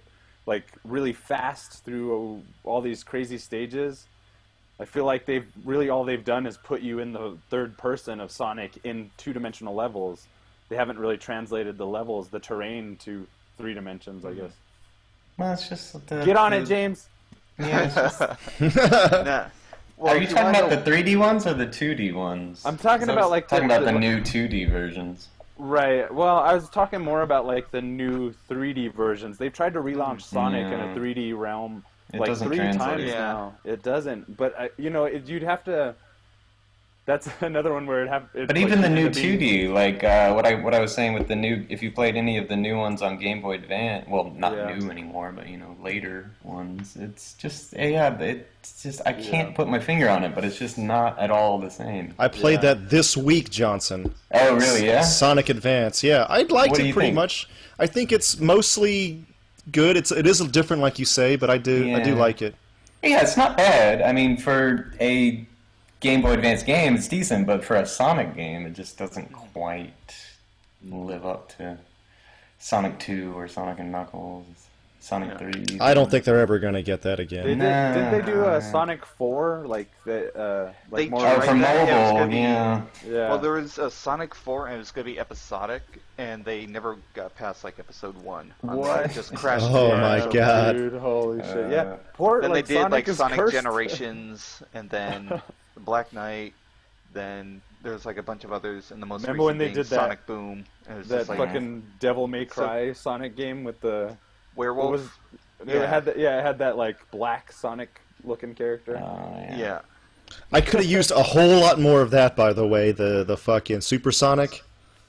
[0.46, 4.06] like really fast through all these crazy stages,
[4.78, 8.20] I feel like they've really all they've done is put you in the third person
[8.20, 10.26] of Sonic in two dimensional levels.
[10.68, 13.26] They haven't really translated the levels, the terrain to
[13.58, 14.24] three dimensions.
[14.24, 14.52] I guess.
[15.38, 17.08] Well, it's just the, Get on the- it, James.
[17.58, 18.20] Yeah, it's just,
[19.24, 19.46] Nah.
[19.96, 22.62] Well, are you talking wanna about the 3D ones or the 2D ones?
[22.66, 25.28] I'm talking 'Cause I about, like, talking the- about the, the- new 2D versions.
[25.58, 26.12] Right.
[26.12, 29.38] Well, I was talking more about like the new 3D versions.
[29.38, 31.82] They've tried to relaunch Sonic in a 3D realm
[32.12, 32.88] It like three translate.
[32.90, 33.14] times Yeah.
[33.18, 33.54] now.
[33.64, 34.36] It doesn't.
[34.36, 35.94] But I, you know, it, you'd have to.
[37.06, 38.24] That's another one where it have.
[38.34, 40.92] It, But like, even the new being- 2D, like uh, what I what I was
[40.92, 43.54] saying with the new, if you played any of the new ones on Game Boy
[43.54, 44.74] Advance, well, not Yeah.
[44.74, 49.54] new anymore, but you know later ones, it's just yeah, it's just I can't Yeah.
[49.56, 52.12] put my finger on it, but it's just not at all the same.
[52.18, 52.74] I played Yeah.
[52.74, 54.12] that this week, Johnson.
[54.34, 54.86] Oh really?
[54.86, 55.02] Yeah.
[55.02, 56.02] Sonic Advance.
[56.02, 57.14] Yeah, I liked What do it pretty think?
[57.14, 57.48] much.
[57.78, 59.24] I think it's mostly
[59.70, 59.96] good.
[59.96, 62.56] It's it is different, like you say, but I do I do like it.
[63.04, 64.02] Yeah, it's not bad.
[64.02, 65.46] I mean, for a
[66.06, 69.92] Game Boy Advance game, it's decent, but for a Sonic game, it just doesn't quite
[70.88, 71.76] live up to
[72.60, 74.46] Sonic 2 or Sonic and Knuckles,
[75.00, 75.78] Sonic 3.
[75.80, 77.46] I don't think they're ever gonna get that They again.
[77.46, 77.92] did, Nah.
[77.92, 81.88] did they do a Sonic 4 like the uh like They more Oh, for that,
[81.88, 82.82] yeah, it was mobile, gonna be- yeah.
[83.04, 83.28] yeah.
[83.28, 85.82] Well, there was a Sonic 4, and it was going to be episodic,
[86.18, 88.54] and they never got past like episode 1.
[88.60, 89.06] What?
[89.06, 89.66] It just crashed.
[89.70, 90.32] Oh and my burned.
[90.32, 90.76] God.
[90.76, 91.56] Dude, holy shit.
[91.66, 91.96] Uh, yeah.
[92.14, 93.52] Poor Then like they did Sonic like Sonic cursed.
[93.54, 95.42] Generations, and then
[95.78, 96.54] Black Knight.
[97.12, 99.86] Then there's like a bunch of others, and the most Remember when they being did
[99.86, 100.64] that- Sonic Boom.
[100.88, 104.16] It was that like fucking Devil May Cry Sonic game with the
[104.54, 104.90] what werewolf.
[104.92, 105.02] was
[105.60, 105.86] it Yeah.
[105.86, 108.96] had that yeah, it had that like black Sonic looking character.
[108.98, 109.56] Oh, yeah.
[109.58, 109.80] yeah.
[110.52, 112.92] I could have used a whole lot more of that, by the way.
[112.92, 114.62] The the fucking Supersonic.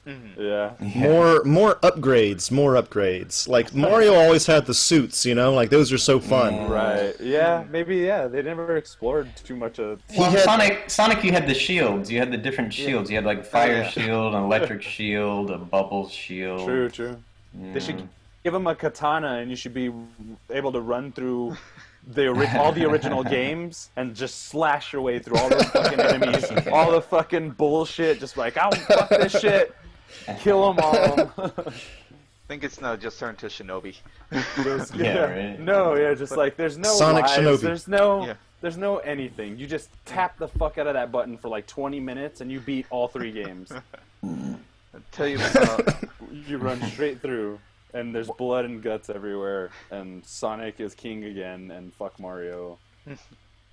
[0.07, 0.41] Mm-hmm.
[0.41, 0.71] yeah.
[0.95, 3.47] More more upgrades, more upgrades.
[3.47, 6.53] Like Mario always had the suits, you know, like those are so fun.
[6.53, 6.69] Mm.
[6.69, 7.13] Right.
[7.19, 8.27] Yeah, maybe yeah.
[8.27, 12.09] They never explored too much of Well, had- Sonic, Sonic, you had the shields.
[12.11, 13.09] You had the different shields.
[13.09, 13.89] You had like a fire yeah.
[13.89, 16.65] shield, an electric shield, a bubble shield.
[16.65, 17.17] True, true.
[17.73, 18.07] They should
[18.43, 19.91] give him a katana and you should be
[20.51, 21.57] able to run through
[22.07, 25.99] the ori- all the original games and just slash your way through all the fucking
[25.99, 28.19] enemies, all the fucking bullshit.
[28.19, 29.75] Just like, I'll fuck this shit,
[30.39, 31.31] kill them all.
[31.67, 31.73] I
[32.47, 33.95] think it's now just turned to Shinobi.
[34.63, 35.59] Those- Yeah, right.
[35.59, 37.61] No, yeah, just like there's no Sonic lives, Shinobi.
[37.61, 38.33] There's no, Yeah.
[38.61, 39.57] there's no anything.
[39.57, 42.59] You just tap the fuck out of that button for like 20 minutes and you
[42.61, 43.71] beat all three games.
[44.23, 44.55] I
[45.11, 45.91] tell you, uh,
[46.31, 47.59] you run straight through,
[47.93, 52.79] and there's blood and guts everywhere, and Sonic is king again, and fuck Mario.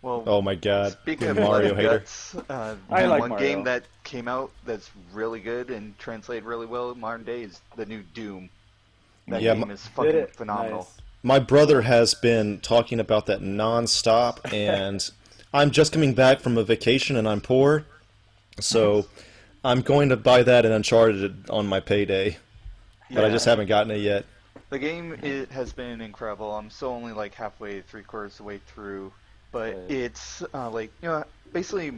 [0.05, 0.93] Well, Oh my god.
[1.03, 1.99] Speaking of Mario Blood and hater.
[2.01, 3.49] Guts, uh, I the like one Mario.
[3.49, 7.61] game that came out that's really good and translated really well in modern day is
[7.77, 8.51] the new Doom.
[9.29, 10.37] That Yeah, game my- is fucking it?
[10.37, 10.79] phenomenal.
[10.81, 10.97] Nice.
[11.23, 15.11] My brother has been talking about that nonstop, and
[15.55, 17.87] I'm just coming back from a vacation and I'm poor,
[18.61, 19.07] so
[19.64, 22.37] I'm going to buy that and Uncharted on my payday,
[23.11, 24.27] but I just haven't gotten it yet.
[24.69, 26.53] The game it has been incredible.
[26.55, 29.12] I'm still only like halfway, three quarters of the way through,
[29.55, 31.93] but it's uh, like you know, basically,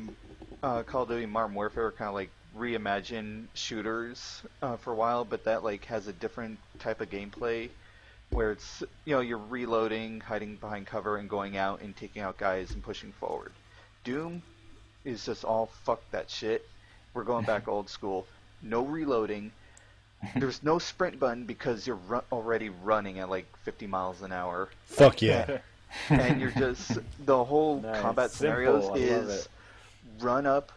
[0.63, 5.25] uh, Call of Duty Modern Warfare kind of like reimagine shooters uh, for a while,
[5.25, 7.71] but that like has a different type of gameplay
[8.29, 12.37] where it's you know you're reloading, hiding behind cover, and going out and taking out
[12.37, 13.53] guys and pushing forward.
[14.05, 14.43] Doom
[15.07, 16.69] is just all fuck that shit.
[17.15, 18.27] We're going back old school.
[18.61, 19.51] No reloading.
[20.35, 24.69] There's no sprint button because you're ru- already running at like 50 miles an hour,
[24.87, 25.59] Fuck yeah.
[26.09, 28.01] and you're just the whole Nice.
[28.01, 29.49] combat scenarios is
[30.21, 30.73] run up,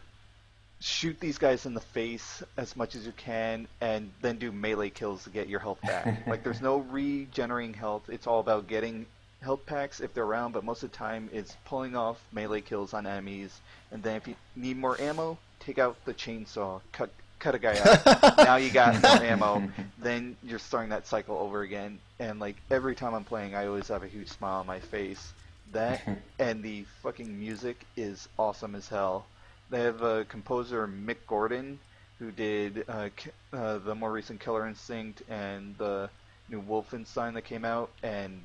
[0.80, 4.90] shoot these guys in the face as much as you can, and then do melee
[4.90, 6.22] kills to get your health back.
[6.26, 8.08] like there's no regenerating health.
[8.08, 9.06] It's all about getting
[9.40, 12.94] health packs if they're around, but most of the time it's pulling off melee kills
[12.94, 17.54] on enemies, and then if you need more ammo, take out the chainsaw, cut cut
[17.54, 18.36] a guy out.
[18.38, 19.68] now you got no ammo.
[19.98, 23.88] Then you're starting that cycle over again, and like every time I'm playing, I always
[23.88, 25.32] have a huge smile on my face.
[25.72, 26.02] That
[26.38, 29.26] and the fucking music is awesome as hell.
[29.70, 31.78] They have a composer Mick Gordon
[32.18, 33.08] who did uh,
[33.52, 36.10] uh, the more recent Killer Instinct and the
[36.50, 38.44] new Wolfenstein that came out, and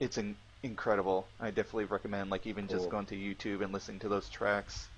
[0.00, 1.26] it's in- incredible.
[1.40, 4.88] I definitely recommend like even just going to YouTube and listening to those tracks.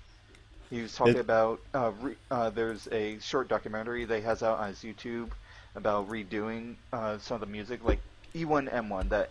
[0.69, 4.43] He was talking It- about uh, re- uh, there's a short documentary that he has
[4.43, 5.31] out on his YouTube
[5.75, 7.99] about redoing uh, some of the music, like
[8.35, 9.29] E1M1, that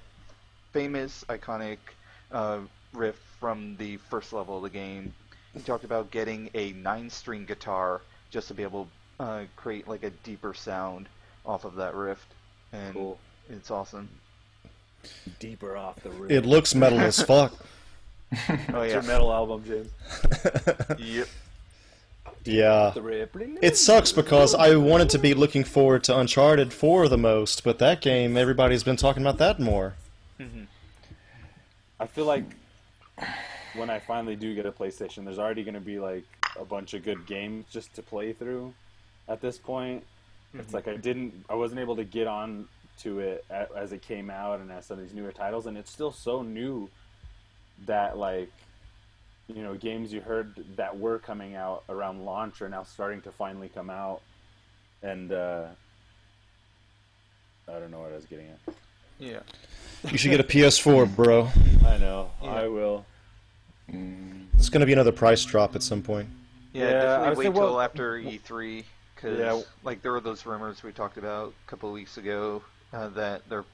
[0.72, 1.78] famous iconic
[2.32, 2.58] uh,
[2.92, 5.12] riff from the first level of the game.
[5.54, 10.02] He talked about getting a nine-string guitar just to be able to uh, create like
[10.04, 11.08] a deeper sound
[11.46, 12.24] off of that riff,
[12.72, 13.18] and Cool.
[13.48, 14.08] it's awesome.
[15.38, 16.30] Deeper off the roof.
[16.30, 17.52] It looks metal as fuck.
[18.48, 19.88] Oh It's yeah, your metal album, James.
[20.98, 21.28] yep.
[22.44, 22.92] Yeah.
[23.62, 27.78] It sucks because I wanted to be looking forward to Uncharted 4 the most, but
[27.78, 29.94] that game, everybody's been talking about that more.
[30.40, 30.64] Mm-hmm.
[32.00, 32.44] I feel like
[33.74, 36.24] when I finally do get a PlayStation, there's already going to be like
[36.58, 38.72] a bunch of good games just to play through.
[39.28, 40.04] At this point,
[40.54, 40.74] it's mm-hmm.
[40.74, 42.66] like I didn't, I wasn't able to get on
[43.00, 45.90] to it as it came out and as some of these newer titles, and it's
[45.90, 46.88] still so new
[47.86, 48.50] that like,
[49.48, 53.32] you know, games you heard that were coming out around launch are now starting to
[53.32, 54.20] finally come out,
[55.02, 55.64] and uh,
[57.68, 58.74] I don't know what I was getting at.
[59.18, 59.40] Yeah.
[60.10, 61.48] You should get a PS4, bro.
[61.86, 62.50] I know, Yeah.
[62.50, 63.04] I will.
[63.90, 66.28] Mm, It's going to be another price drop at some point.
[66.72, 69.62] Yeah, Yeah, I definitely was wait thinking, till well- after E3 because Yeah.
[69.82, 72.62] like there were those rumors we talked about a couple of weeks ago
[72.92, 73.64] uh, that they're.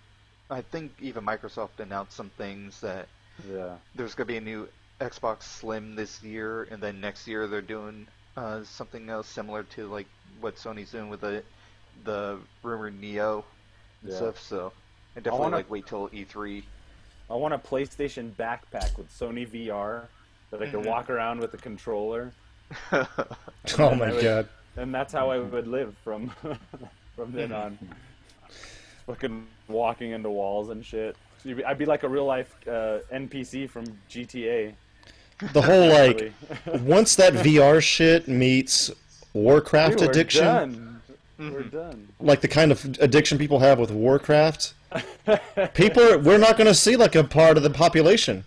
[0.51, 3.09] I think even Microsoft announced some things that
[3.53, 3.75] Yeah.
[3.95, 4.69] there's going to be a new
[5.01, 9.87] Xbox Slim this year, and then next year they're doing uh, something else similar to
[9.89, 10.07] like
[10.41, 11.43] what Sony's doing with the
[12.05, 13.45] the rumored Neo
[14.03, 14.17] and Yeah.
[14.17, 14.41] stuff.
[14.41, 14.73] So
[15.17, 16.63] I definitely wanna- like wait till E E3.
[17.31, 20.09] I want a PlayStation backpack with Sony VR
[20.51, 20.87] that I could Mhm.
[20.89, 22.33] walk around with a controller,
[22.93, 24.49] Oh my would- god.
[24.77, 26.29] and that's how I would live from
[27.17, 27.79] from then on.
[29.07, 31.17] Fucking walking into walls and shit.
[31.45, 34.75] You'd be- I'd be like a real life uh, NPC from GTA.
[35.53, 36.33] The whole, like,
[36.83, 38.91] once that VR shit meets
[39.33, 41.03] Warcraft Dude, we're addiction, done.
[41.39, 41.71] We're Mhm.
[41.73, 42.09] done.
[42.21, 44.73] like the kind of addiction people have with Warcraft,
[45.75, 48.45] people are, we're not going to see like a part of the population.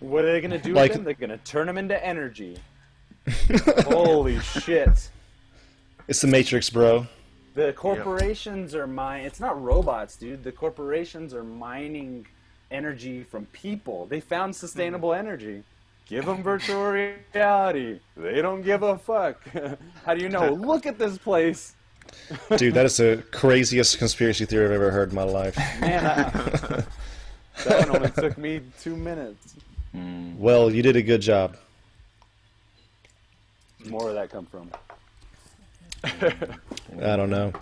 [0.00, 1.04] What are they gonna do Like- with them?
[1.04, 2.58] They're gonna turn them into energy.
[3.86, 5.08] Holy shit!
[6.08, 7.06] It's the Matrix, bro.
[7.54, 9.24] The corporations are mine.
[9.24, 10.44] It's not robots, dude.
[10.44, 12.26] The corporations are mining
[12.74, 14.06] energy from people.
[14.06, 15.62] They found sustainable energy.
[16.06, 18.00] Give them virtual reality.
[18.16, 19.42] They don't give a fuck.
[20.04, 20.52] How do you know?
[20.70, 21.74] Look at this place,
[22.56, 25.56] Dude, that is the craziest conspiracy theory I've ever heard in my life.
[25.80, 26.04] man.
[26.04, 26.84] I,
[27.64, 29.54] that one only took me two minutes.
[29.96, 30.36] mm.
[30.36, 31.56] Well, you did a good job.
[33.86, 34.70] More of that come from.
[36.04, 37.52] I don't know.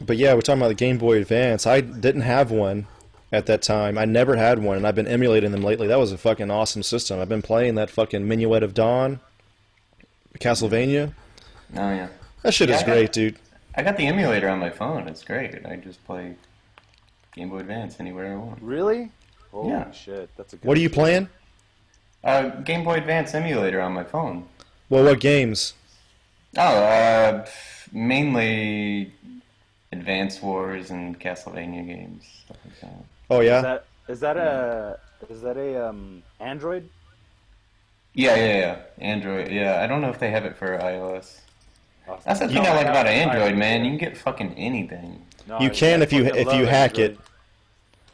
[0.00, 1.66] But yeah, we're talking about the Game Boy Advance.
[1.66, 2.86] I didn't have one
[3.32, 3.96] at that time.
[3.98, 5.86] I never had one, and I've been emulating them lately.
[5.86, 7.20] That was a fucking awesome system.
[7.20, 9.20] I've been playing that fucking Minuet of Dawn,
[10.38, 11.12] Castlevania.
[11.76, 12.08] Oh yeah.
[12.42, 13.36] That shit Yeah, is I got- great, dude.
[13.76, 15.06] I got the emulator on my phone.
[15.06, 15.64] It's great.
[15.64, 16.34] I just play
[17.34, 18.60] Game Boy Advance anywhere I want.
[18.60, 19.10] Really?
[19.52, 19.90] Holy Yeah.
[19.92, 20.28] shit!
[20.36, 20.66] That's a good.
[20.66, 21.28] What are you playing?
[22.24, 24.44] Uh, Game Boy Advance emulator on my phone.
[24.88, 25.74] Well, what games?
[26.56, 27.46] Oh, uh,
[27.92, 29.12] mainly
[29.92, 33.04] Advance Wars and Castlevania games, stuff like that.
[33.30, 33.58] Oh yeah.
[33.58, 33.62] Is yeah.
[33.62, 36.88] that is that a is that a um Android?
[38.14, 38.78] Yeah, yeah, yeah.
[38.98, 39.52] Android.
[39.52, 41.40] Yeah, I don't know if they have it for iOS.
[42.24, 43.10] That's the No, thing I like have about it.
[43.10, 43.84] Android, man.
[43.84, 45.24] You can get fucking anything.
[45.46, 47.16] No, You I- can if you- if you love hack it.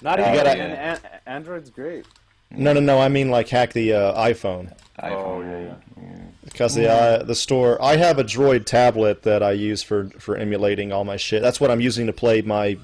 [0.02, 2.04] Not even gotta- an, an, Android's great.
[2.50, 3.00] No, no, no.
[3.00, 4.70] I mean like hack the uh, iPhone
[5.02, 5.78] Oh, iPhone, yeah, right?
[5.96, 6.18] yeah.
[6.44, 7.82] because the uh, the store.
[7.82, 11.40] I have a Droid tablet that I use for for emulating all my shit.
[11.42, 12.76] That's what I'm using to play my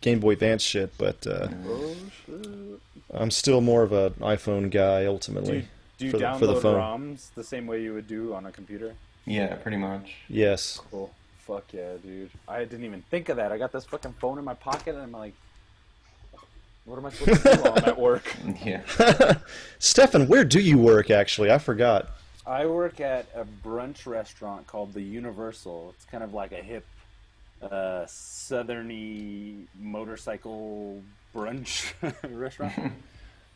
[0.00, 0.96] Game Boy Advance shit.
[0.98, 1.94] But uh, Oh
[2.26, 2.80] shit.
[3.12, 5.68] I'm still more of an iPhone guy Do you, ultimately.
[5.98, 6.80] do you For the- download for the phone.
[6.80, 8.94] ROMs the same way you would do on a computer?
[9.26, 10.14] Yeah, pretty much.
[10.28, 10.80] Yes.
[10.90, 11.12] Cool.
[11.46, 12.30] Fuck yeah, dude.
[12.48, 13.50] I didn't even think of that.
[13.52, 15.34] I got this fucking phone in my pocket and I'm like,
[16.84, 18.36] what am I supposed to do while I'm at work?
[18.64, 18.82] Yeah.
[19.78, 21.50] Stefan, where do you work actually?
[21.50, 22.10] I forgot.
[22.46, 25.94] I work at a brunch restaurant called the Universal.
[25.96, 26.84] It's kind of like a hip,
[27.62, 31.02] uh, southerny motorcycle
[31.34, 31.92] brunch
[32.30, 32.92] restaurant.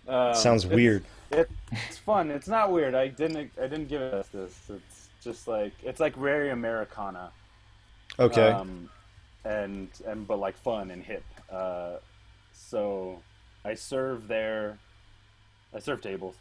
[0.07, 1.03] Um, Sounds it's- weird.
[1.31, 2.31] It, it's fun.
[2.31, 2.95] It's not weird.
[2.95, 3.51] I didn't.
[3.59, 4.55] I didn't give it this.
[4.69, 7.31] It's just like it's like very Americana.
[8.19, 8.51] Okay.
[8.51, 8.91] Um,
[9.47, 11.25] and and but like fun and hip.
[11.51, 11.93] Uh,
[12.53, 13.19] so
[13.65, 14.77] I serve there.
[15.75, 16.35] I serve tables,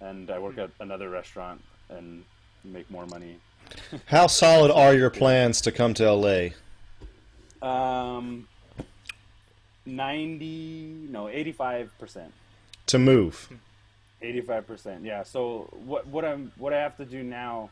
[0.00, 1.60] and I work at another restaurant
[1.90, 2.22] and
[2.62, 3.38] make more money.
[4.06, 6.50] How solid are your plans to come to LA?
[7.62, 8.48] Um,
[9.86, 12.32] ninety no eighty five percent.
[12.86, 13.48] To move.
[14.20, 15.22] Eighty-five percent, yeah.
[15.22, 17.70] So what what I'm what I have to do now?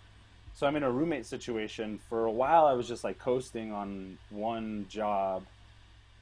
[0.55, 2.00] So I'm in a roommate situation.
[2.09, 5.44] For a while, I was just like coasting on one job,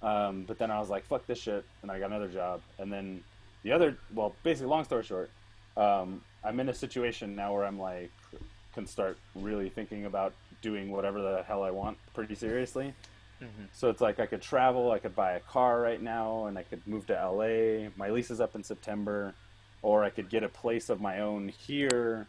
[0.02, 2.61] um, but then I was like, "Fuck this shit," and I got another job.
[2.78, 3.22] And then
[3.62, 5.31] the other, well, basically, long story short,
[5.76, 8.11] um, I'm in a situation now where I'm like,
[8.74, 12.94] can start really thinking about doing whatever the hell I want pretty seriously.
[13.72, 16.62] So it's like I could travel, I could buy a car right now, and I
[16.62, 17.90] could move to LA.
[17.96, 19.35] My lease is up in September,
[19.83, 22.27] or I could get a place of my own here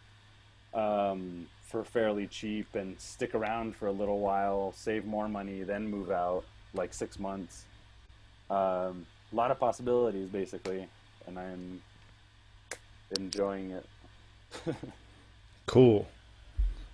[0.73, 5.87] um, for fairly cheap and stick around for a little while, save more money, then
[5.87, 6.43] move out
[6.73, 7.65] like six months.
[8.49, 10.87] Um, a lot of possibilities, basically,
[11.27, 11.81] and I'm
[13.17, 13.85] enjoying it.
[15.69, 16.07] Cool.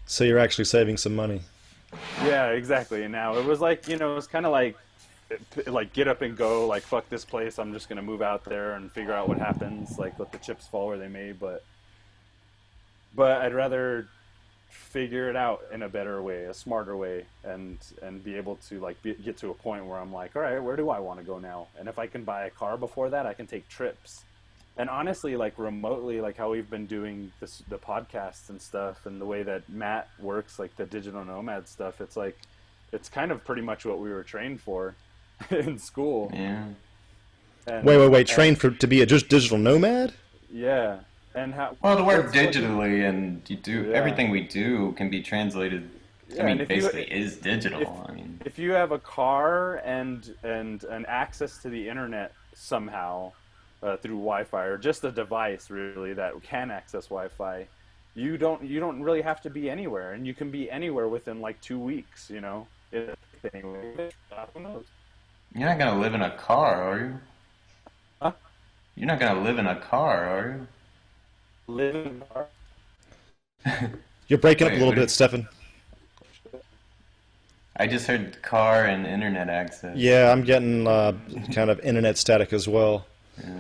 [0.06, 1.40] So you're actually saving some money.
[2.24, 3.04] Yeah, exactly.
[3.04, 4.78] And now it was like you know, it was kind of like
[5.32, 5.36] eh,
[5.68, 6.68] like get up and go.
[6.68, 7.60] Like fuck this place.
[7.60, 9.98] I'm just gonna move out there and figure out what happens.
[9.98, 11.32] Like let the chips fall where they may.
[11.32, 11.64] But
[13.16, 14.08] but I'd rather
[14.70, 18.80] figure it out in a better way, a smarter way, and and be able to
[18.80, 21.20] like be, get to a point where I'm like, all right, where do I want
[21.20, 21.68] to go now?
[21.80, 24.24] And if I can buy a car before that, I can take trips.
[24.78, 29.22] And honestly, like remotely, like how we've been doing this, the podcasts and stuff, and
[29.22, 32.38] the way that Matt works, like the digital nomad stuff, it's like,
[32.92, 34.96] it's kind of pretty much what we were trained for
[35.50, 36.30] in school.
[36.34, 36.66] Yeah.
[37.68, 38.20] And, Wait, wait, wait.
[38.22, 40.14] and- Train for to be a just digital nomad?
[40.52, 41.00] yeah,
[41.34, 41.76] and how?
[41.82, 43.96] Well, to work it's fucking- digitally and you do Yeah.
[43.98, 45.90] everything we do can be translated.
[46.30, 47.82] Yeah, I mean, and if you- basically, is digital.
[47.82, 52.34] if- I mean, if you have a car and and an access to the internet
[52.54, 53.32] somehow
[53.84, 57.68] uh, through Wi-Fi or just a device really that can access Wi-Fi,
[58.16, 61.42] you don't you don't really have to be anywhere, and you can be anywhere within
[61.42, 62.30] like two weeks.
[62.30, 63.16] You know, If-
[63.54, 64.10] anyway,
[64.54, 64.86] who knows?
[65.54, 67.20] you're not gonna live in a car, are you?
[68.22, 68.32] Huh?
[68.96, 70.68] You're not gonna live in a car, are you?
[71.68, 72.48] Live in a car.
[74.28, 75.48] You're breaking up a little bit, is- Stefan.
[77.78, 79.98] I just heard car and internet access.
[79.98, 81.12] Yeah, I'm getting uh,
[81.54, 83.06] kind of internet static as well.
[83.44, 83.52] Yeah.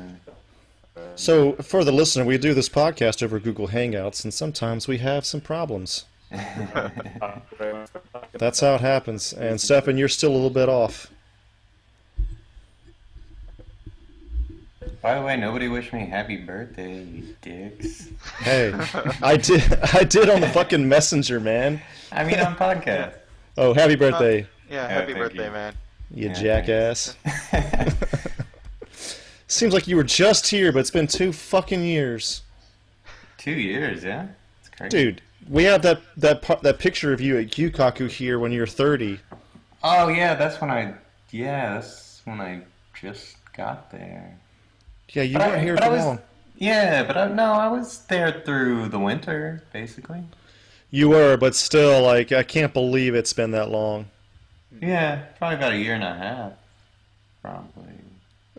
[1.15, 5.25] So, for the listener, we do this podcast over Google Hangouts, and sometimes we have
[5.25, 6.05] some problems.
[8.33, 9.33] That's how it happens.
[9.33, 11.09] And Stefan, you're still a little bit off.
[15.01, 18.09] By the way, nobody wished me happy birthday, you dicks.
[18.39, 18.73] Hey,
[19.21, 19.61] I did.
[19.93, 21.79] I did on the fucking messenger, man.
[22.11, 23.13] I mean, on podcast.
[23.57, 25.51] Oh, happy uh, birthday, Yeah, Yeah, happy thank birthday, you.
[25.51, 25.73] man.
[26.11, 27.15] you Yeah, jackass.
[29.47, 32.41] Seems like you were just here, but it's been two fucking years,
[33.37, 34.27] Two years, yeah.
[34.61, 34.89] It's crazy.
[34.89, 35.21] dude.
[35.47, 39.19] We have that that that picture of you at Yukaku here when you're 30.
[39.83, 40.95] Oh yeah, that's when I.
[41.29, 42.61] Yeah, that's when I
[42.99, 44.35] just got there.
[45.09, 46.19] Yeah, you But weren't here but for I was- long.
[46.57, 50.23] Yeah, but I, no, I was there through the winter, basically.
[50.89, 54.05] You were, but still, like, I can't believe it's been that long.
[54.81, 56.53] Yeah, probably about a year and a half.
[57.41, 57.93] Probably.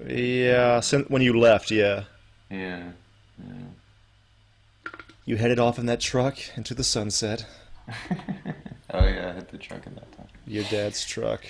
[0.07, 2.05] Yeah, since when you left, yeah.
[2.51, 2.91] Yeah.
[5.25, 7.45] You headed off in that truck into the sunset.
[7.89, 10.29] oh yeah, I hit the truck at that time.
[10.47, 11.45] Your dad's truck.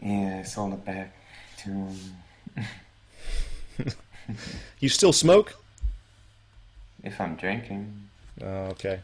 [0.00, 1.14] Yeah, I sold it back
[1.58, 1.96] to him.
[4.80, 5.56] You still smoke?
[7.02, 8.08] If I'm drinking.
[8.40, 9.00] Oh, okay.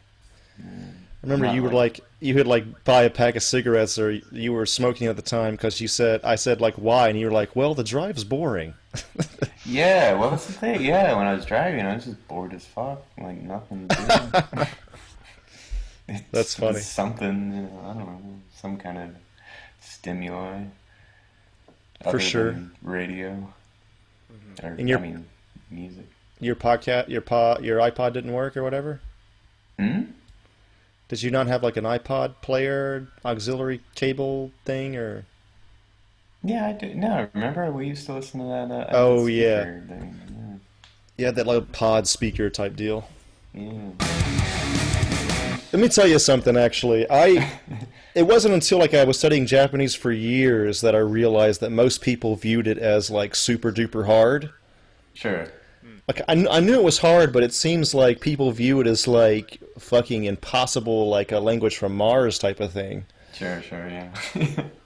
[1.21, 3.97] I remember Not you were like- like you would like buy a pack of cigarettes
[3.99, 7.19] or you were smoking at the time because you said I said like why and
[7.19, 8.73] you were like well the drive's boring.
[9.65, 10.81] Yeah, well, that's the thing.
[10.81, 13.03] Yeah, when I was driving, I was just bored as fuck.
[13.19, 14.65] Like, nothing to
[16.07, 16.15] do.
[16.31, 16.79] That's funny.
[16.79, 18.21] something, you know, I don't know,
[18.55, 19.09] some kind of
[19.79, 20.63] stimuli.
[22.09, 22.55] For sure.
[22.81, 23.53] Radio.
[24.63, 25.25] Or, And your- I mean,
[25.69, 26.05] music.
[26.39, 29.01] Your podcast your pod your iPod didn't work or whatever.
[29.77, 30.03] Hmm?
[31.09, 35.25] Did you not have like an iPod player auxiliary cable thing or?
[36.43, 36.93] Yeah, I do.
[36.93, 38.71] No, remember we used to listen to that.
[38.71, 39.63] Uh, Oh, yeah.
[39.63, 40.61] Thing.
[41.17, 43.09] You had that little pod speaker type deal.
[43.53, 43.89] Yeah.
[43.99, 45.57] yeah.
[45.73, 46.55] Let me tell you something.
[46.55, 47.59] Actually, I
[48.15, 52.01] it wasn't until like I was studying Japanese for years that I realized that most
[52.01, 54.51] people viewed it as like super duper hard.
[55.13, 55.47] Sure.
[56.07, 59.07] Like I, I knew it was hard, but it seems like people view it as
[59.07, 63.05] like fucking impossible, like a language from Mars type of thing.
[63.33, 64.11] Sure, sure, yeah.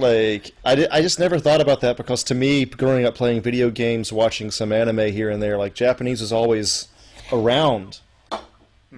[0.00, 3.70] Like I, I just never thought about that because to me, growing up playing video
[3.70, 6.88] games, watching some anime here and there, like Japanese is always
[7.30, 8.00] around.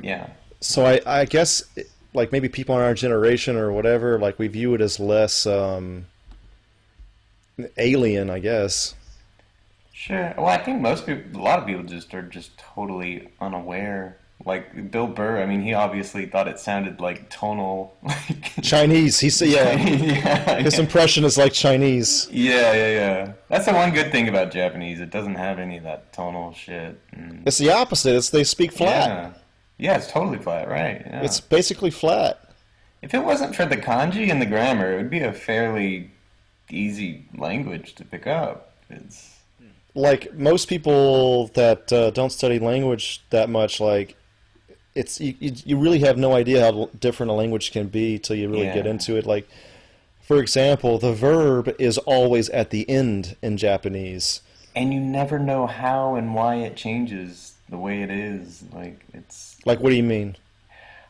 [0.01, 0.31] yeah.
[0.61, 1.65] So I, I guess
[2.15, 6.07] like maybe people in our generation or whatever, like we view it as less um,
[7.77, 8.95] alien, I guess.
[10.03, 10.35] Sure.
[10.37, 14.19] Well, I think most people, a lot of people just are just totally unaware.
[14.45, 17.97] Like Bill Burr, I mean, he obviously thought it sounded like tonal.
[18.03, 19.77] Like, Chinese, he said, yeah.
[19.81, 22.29] yeah, His impression is like Chinese.
[22.33, 23.33] yeah, yeah, yeah.
[23.49, 24.99] That's the one good thing about Japanese.
[24.99, 27.01] It doesn't have any of that tonal shit.
[27.47, 28.17] It's the opposite.
[28.17, 29.09] It's they speak flat.
[29.09, 29.33] Yeah.
[29.79, 31.01] Yeah, it's totally flat, right?
[31.07, 31.23] Yeah.
[31.23, 32.41] It's basically flat.
[33.03, 36.11] If it wasn't for the kanji and the grammar, it would be a fairly
[36.71, 38.75] easy language to pick up.
[38.91, 39.32] It's
[39.95, 44.17] Like most people that uh, don't study language that much, like
[44.95, 48.49] it's you, you really have no idea how different a language can be till you
[48.49, 49.27] really get into it.
[49.27, 49.49] Like,
[50.21, 54.41] for example, the verb is always at the end in Japanese.
[54.75, 58.65] and you never know how and why it changes the way it is.
[58.73, 60.37] Like it's Like, what do you mean?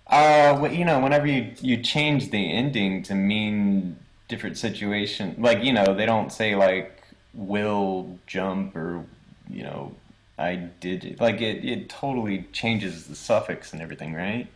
[0.09, 3.97] uh, wh- you know, whenever you you change the ending to mean
[4.29, 7.02] different situation, like you know, they don't say like
[7.35, 9.05] will jump or
[9.51, 9.95] you know,
[10.39, 11.21] I did it.
[11.21, 14.47] Like it it totally changes the suffix and everything, right?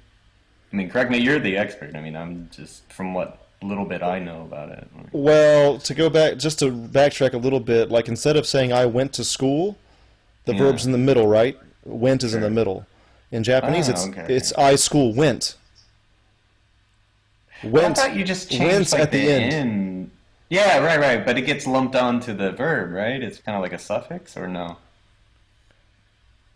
[0.72, 1.94] I mean, correct me, you're the expert.
[1.94, 4.86] I mean, I'm just from what little bit I know about it.
[5.12, 8.84] Well, to go back, just to backtrack a little bit, like instead of saying I
[8.86, 9.76] went to school,
[10.44, 10.58] the Yeah.
[10.58, 11.56] verb's in the middle, right?
[11.84, 12.86] Went is in the middle.
[13.32, 15.56] In Japanese, Ah, it's okay, it's I school went.
[17.64, 17.98] Went.
[17.98, 19.52] I thought you just changed like at the end.
[19.52, 20.10] end.
[20.48, 21.24] Yeah, right, right.
[21.26, 23.22] But it gets lumped onto the verb, right?
[23.22, 24.76] It's kind of like a suffix, or no?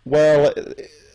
[0.04, 0.52] Well,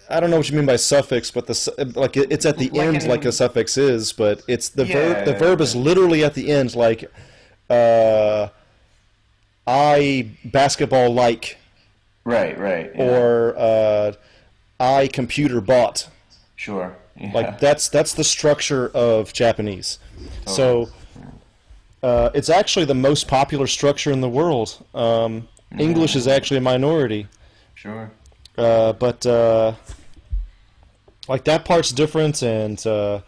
[0.09, 2.57] I don't know what you mean by suffix, but the su- like it- it's at
[2.57, 5.25] the Like end, like a suffix is, but it's the verb.
[5.25, 5.37] The Yeah.
[5.37, 7.09] verb is literally at the end, like
[7.69, 8.49] uh,
[9.65, 11.57] I basketball like,
[12.23, 12.91] Right, right.
[12.95, 13.03] yeah.
[13.03, 14.11] or uh,
[14.79, 16.07] I computer bought.
[16.55, 16.95] sure.
[17.17, 17.31] Yeah.
[17.33, 19.97] Like that's that's the structure of Japanese.
[20.45, 20.89] So
[22.07, 24.69] uh, it's actually the most popular structure in the world.
[24.93, 25.47] Um,
[25.87, 27.27] English is actually a minority,
[27.73, 28.05] Sure.
[28.57, 29.73] uh, but uh,
[31.27, 33.19] like that part's different, and uh,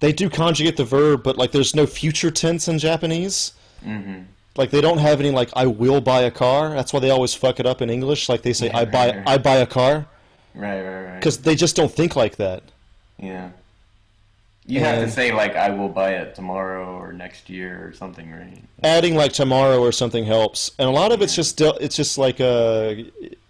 [0.00, 3.52] they do conjugate the verb, but like there's no future tense in Japanese.
[3.86, 4.22] Mm-hmm.
[4.56, 6.70] Like they don't have any like I will buy a car.
[6.70, 8.28] That's why they always fuck it up in English.
[8.28, 9.28] Like they say Yeah, I buy right, right.
[9.28, 10.06] I buy a car
[10.54, 11.18] Right, right, right.
[11.20, 12.62] because they just don't think like that.
[13.18, 13.50] yeah.
[14.66, 18.30] You have to say like I will buy it tomorrow or next year or something,
[18.32, 18.62] right?
[18.82, 22.38] adding like tomorrow or something helps and a lot of it's just it's just like
[22.40, 22.94] uh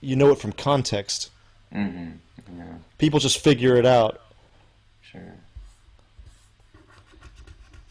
[0.00, 1.30] you know it from context
[1.74, 2.10] Mm-hmm.
[2.58, 2.64] Yeah.
[2.98, 4.20] people just figure it out
[5.02, 5.34] Sure.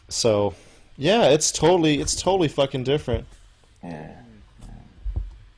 [0.08, 0.54] so
[0.96, 3.26] yeah it's totally it's totally fucking different
[3.82, 4.12] Yeah.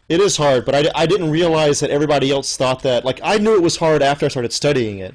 [0.09, 3.39] it is hard but I, I didn't realize that everybody else thought that like i
[3.39, 5.15] knew it was hard after i started studying it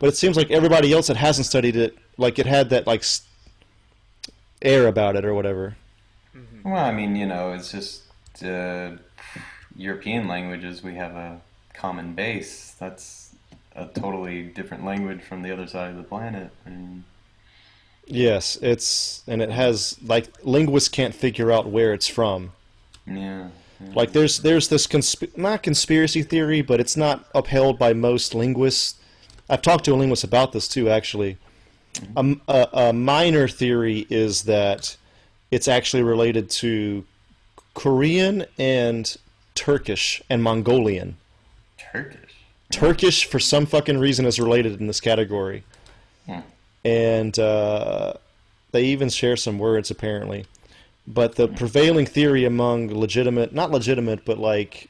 [0.00, 3.04] but it seems like everybody else that hasn't studied it like it had that like
[4.62, 5.76] air about it or whatever
[6.64, 8.02] Well, I mean, you know, it's just
[8.44, 8.92] uh,
[9.76, 10.82] European languages.
[10.82, 11.40] We have a
[11.74, 12.76] common base.
[12.78, 13.34] That's
[13.74, 16.50] a totally different language from the other side of the planet.
[16.66, 17.04] And
[18.06, 22.52] yes it's and it has like linguists can't figure out where it's from
[23.06, 23.48] yeah.
[23.80, 23.88] yeah.
[23.94, 28.99] Like there's there's this consp- not conspiracy theory, but it's not upheld by most linguists.
[29.50, 31.36] I've talked to a linguist about this too, actually.
[32.16, 34.96] A, a, a minor theory is that
[35.50, 37.04] it's actually related to
[37.74, 39.16] Korean and
[39.54, 41.16] Turkish and Mongolian.
[41.76, 42.36] Turkish.
[42.70, 45.64] Turkish, for some fucking reason, is related in this category.
[46.26, 46.40] Hmm.
[46.84, 48.14] And uh,
[48.70, 50.46] they even share some words, apparently.
[51.06, 54.88] But the prevailing theory among legitimate, not legitimate, but like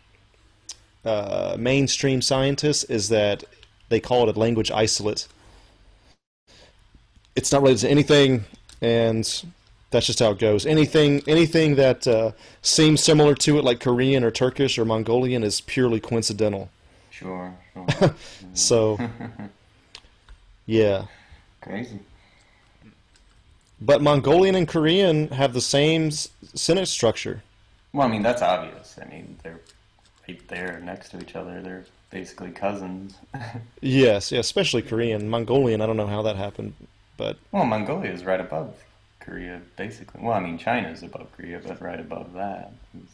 [1.05, 3.45] uh, mainstream scientists is that
[3.91, 5.28] they call it a language isolate.
[7.36, 8.45] It's not related to anything,
[8.80, 9.45] and
[9.91, 10.64] that's just how it goes.
[10.64, 12.32] Anything, anything that uh,
[12.62, 16.70] seems similar to it, like Korean or Turkish or Mongolian, is purely coincidental.
[17.11, 18.14] Sure, sure.
[18.55, 18.99] So,
[20.66, 21.07] yeah.
[21.61, 21.99] Crazy.
[23.80, 27.43] But Mongolian and Korean have the same sentence structure.
[27.93, 28.99] Well, I mean, that's obvious.
[29.01, 29.61] I mean, they're
[30.28, 31.61] right there next to each other.
[31.61, 33.15] They're basically cousins.
[33.81, 35.29] Yes, yeah, especially Korean.
[35.29, 36.75] Mongolian, I don't know how that happened,
[37.17, 38.75] but well, Mongolia is right above
[39.21, 40.21] Korea, basically.
[40.23, 42.73] Well, I mean, China is above Korea, but right above that.
[42.95, 43.09] is-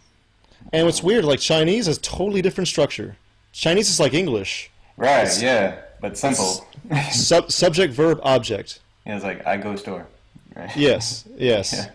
[0.72, 3.16] and what's weird, like Chinese is totally different structure.
[3.52, 6.66] Chinese is like English, Right, It's- yeah, but simple.
[7.12, 8.80] Sub- subject, verb, object.
[9.04, 10.06] yeah, it's like, I go store.
[10.54, 10.74] Right?
[10.74, 11.90] Yes, yes, Yeah.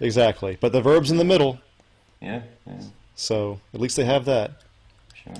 [0.00, 0.58] exactly.
[0.60, 1.60] But the verb's in the middle,
[2.20, 2.80] Yeah, yeah,
[3.14, 4.50] so at least they have that.
[5.14, 5.32] sure.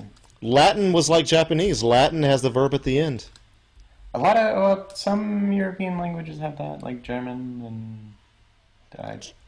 [0.43, 1.83] Latin was like Japanese.
[1.83, 3.27] Latin has the verb at the end.
[4.15, 8.11] A lot of well, some European languages have that, like German and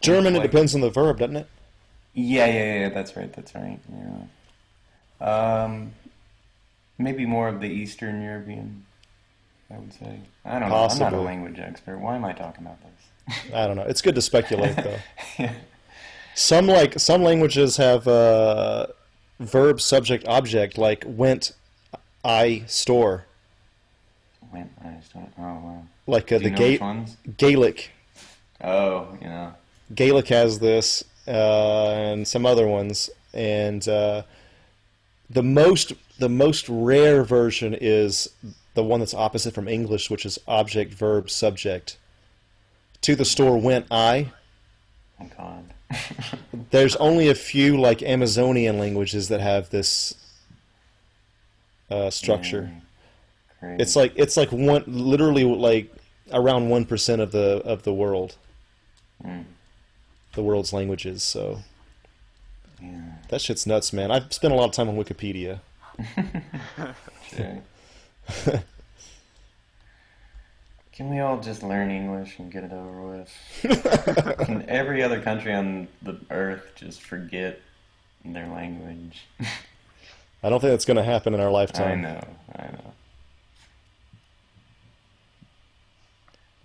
[0.01, 1.49] German, it like- depends on the verb, doesn't it?
[2.15, 2.89] Yeah, yeah, yeah.
[2.91, 3.33] That's right.
[3.33, 3.79] That's right.
[5.21, 5.65] Yeah.
[5.65, 5.93] Um,
[6.99, 8.85] maybe more of the Eastern European.
[9.71, 10.21] I would say.
[10.45, 10.77] I don't know.
[10.77, 11.99] I'm not a language expert.
[11.99, 13.37] Why am I talking about this?
[13.55, 13.85] I don't know.
[13.85, 14.99] It's good to speculate, though.
[15.39, 15.55] yeah.
[16.35, 18.89] Some like some languages have uh,
[19.43, 21.53] verb, subject, object, like went,
[22.25, 23.27] I store.
[24.53, 24.71] Went.
[24.83, 25.33] I don't.
[25.39, 25.83] Oh wow.
[26.07, 27.17] Like uh, the Ga- ones?
[27.37, 27.91] Gaelic.
[28.63, 29.53] Oh, yeah.
[29.95, 34.23] Gaelic has this, uh, and some other ones, and uh,
[35.29, 38.29] the most the most rare version is
[38.75, 41.99] the one that's opposite from English, which is object, verb, subject.
[43.03, 44.33] To the store went I.
[45.37, 45.65] God.
[46.71, 50.15] There's only a few like Amazonian languages that have this
[51.91, 52.71] uh, structure.
[53.61, 53.83] Crazy.
[53.83, 55.93] It's like it's like one literally like
[56.33, 58.37] around one percent of the of the world,
[59.25, 59.45] Mm.
[60.35, 61.23] the world's languages.
[61.23, 61.61] So
[62.81, 63.01] Yeah.
[63.29, 64.11] that shit's nuts, man.
[64.11, 65.61] I've spent a lot of time on Wikipedia.
[70.93, 74.37] Can we all just learn English and get it over with?
[74.47, 77.61] Can every other country on the earth just forget
[78.25, 79.23] their language?
[80.43, 82.01] I don't think that's going to happen in our lifetime.
[82.01, 82.25] I know,
[82.57, 82.93] I know.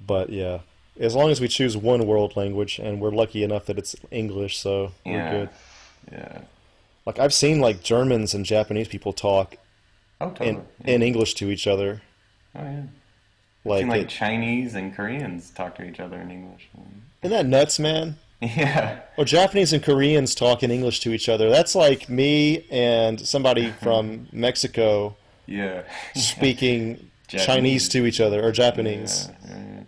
[0.06, 0.60] But yeah,
[1.00, 4.58] as long as we choose one world language, and we're lucky enough that it's English,
[4.58, 5.50] so we're good.
[6.12, 6.42] Yeah.
[7.06, 9.56] Like I've seen like Germans and Japanese people talk
[10.20, 10.50] Oh, totally.
[10.50, 12.02] in in English to each other.
[12.56, 12.82] oh, yeah.
[13.68, 16.68] Like, like it- Chinese and Koreans talk to each other in English.
[17.22, 18.18] isn't that nuts, man?
[18.42, 19.00] Yeah.
[19.18, 21.50] Or Japanese and Koreans talk in English to each other.
[21.50, 25.16] That's like me and somebody from Mexico
[25.48, 25.84] Yeah.
[26.16, 27.10] speaking.
[27.28, 29.28] Chinese to each other or Japanese.
[29.44, 29.80] Yeah, yeah,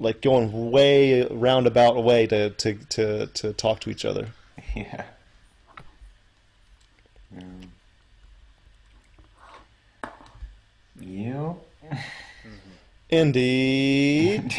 [0.00, 4.28] Like going way roundabout way to, to, to, to talk to each other.
[4.74, 5.04] yeah.
[7.36, 7.68] Mm.
[11.00, 11.56] Yep.
[13.14, 14.52] Indeed.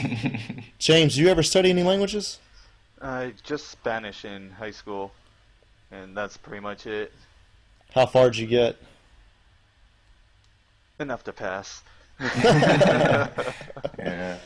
[0.80, 2.40] James, you ever study any languages?
[3.02, 5.12] Uh, just Spanish in high school,
[5.92, 7.12] and that's pretty much it.
[7.94, 8.78] How far did you get?
[11.00, 11.84] Enough to pass.
[14.00, 14.38] Yeah.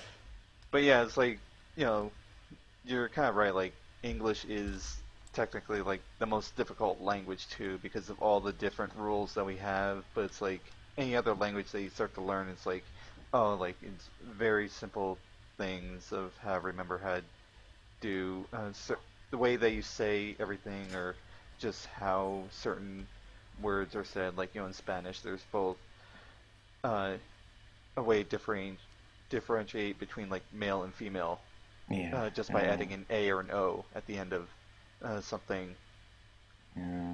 [0.72, 1.40] But yeah, it's like,
[1.76, 2.12] you know,
[2.86, 3.54] you're kind of right.
[3.54, 4.98] Like, English is
[5.34, 9.58] technically like the most difficult language too because of all the different rules that we
[9.58, 10.04] have.
[10.14, 10.62] But it's like
[10.98, 12.84] any other language that you start to learn, it's like,
[13.34, 15.18] oh, like it's very simple
[15.58, 17.24] things of how to remember how to
[18.02, 19.00] do uh, cer-
[19.32, 21.16] the way that you say everything, or
[21.60, 23.06] just how certain
[23.62, 24.38] words are said.
[24.38, 25.78] Like you know, in Spanish, there's both
[26.84, 27.14] uh,
[27.98, 28.40] a way to
[29.30, 31.40] differentiate between like male and female
[31.90, 32.16] Yeah.
[32.16, 34.48] uh, just by yeah, adding an A or an O at the end of
[35.04, 35.76] uh, something.
[36.76, 37.14] Yeah.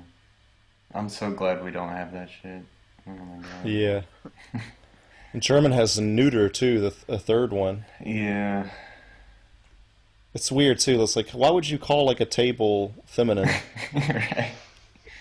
[0.94, 2.62] I'm so glad we don't have that shit.
[3.08, 3.66] Oh my god.
[3.66, 4.02] Yeah.
[5.36, 7.84] And German has a neuter too, the th- a third one.
[8.00, 8.70] Yeah.
[10.34, 11.04] It's weird too.
[11.04, 13.50] It's like, why would you call like a table feminine?
[13.94, 14.54] right.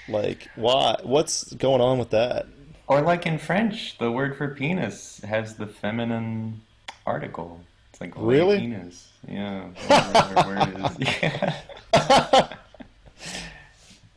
[0.09, 1.01] Like, why?
[1.03, 2.47] What's going on with that?
[2.87, 6.61] Or like in French, the word for penis has the feminine
[7.05, 7.59] article.
[7.91, 8.61] It's like Really?
[8.61, 9.09] penis.
[9.27, 9.65] Yeah.
[9.89, 10.69] Whatever word
[11.01, 11.63] it is.
[11.93, 12.49] Yeah.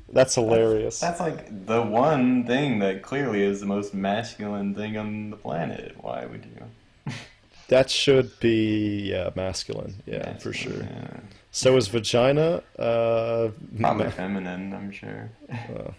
[0.09, 0.99] That's hilarious.
[0.99, 5.95] That's like the one thing that clearly is the most masculine thing on the planet.
[6.01, 7.13] Why would you?
[7.69, 9.95] That should be yeah masculine.
[10.05, 10.83] Yeah, for sure.
[10.83, 11.19] Yeah.
[11.51, 12.63] So is vagina.
[12.79, 15.29] Uh, Probably ma- feminine, I'm sure.
[15.51, 15.91] Uh,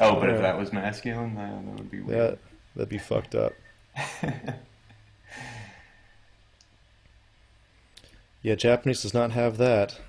[0.00, 2.38] oh, but if that was masculine, that, that would be that weird.
[2.74, 3.52] that'd be fucked up.
[8.42, 10.00] Yeah, Japanese does not have that.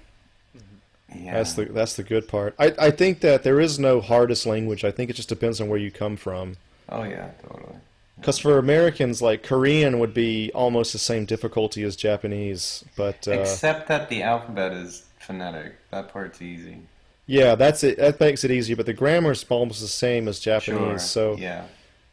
[1.16, 1.34] Yeah.
[1.34, 2.56] That's the that's the good part.
[2.60, 4.84] I I think that there is no hardest language.
[4.84, 6.58] I think it just depends on where you come from.
[6.90, 7.76] Oh yeah, totally.
[8.18, 13.32] Because for Americans, like Korean would be almost the same difficulty as Japanese, but uh,
[13.32, 15.74] Except that the alphabet is phonetic.
[15.92, 16.78] That part's easy.
[17.26, 17.98] yeah, that's it.
[17.98, 18.76] That makes it easy.
[18.76, 20.80] But the grammar is almost the same as Japanese.
[20.80, 21.00] Sure.
[21.00, 21.66] So yeah.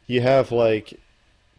[0.07, 0.99] you have like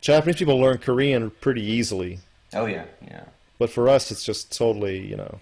[0.01, 2.19] Japanese people learn Korean pretty easily,
[2.53, 3.25] Oh yeah, yeah.
[3.59, 5.39] but for us, it's just totally you know.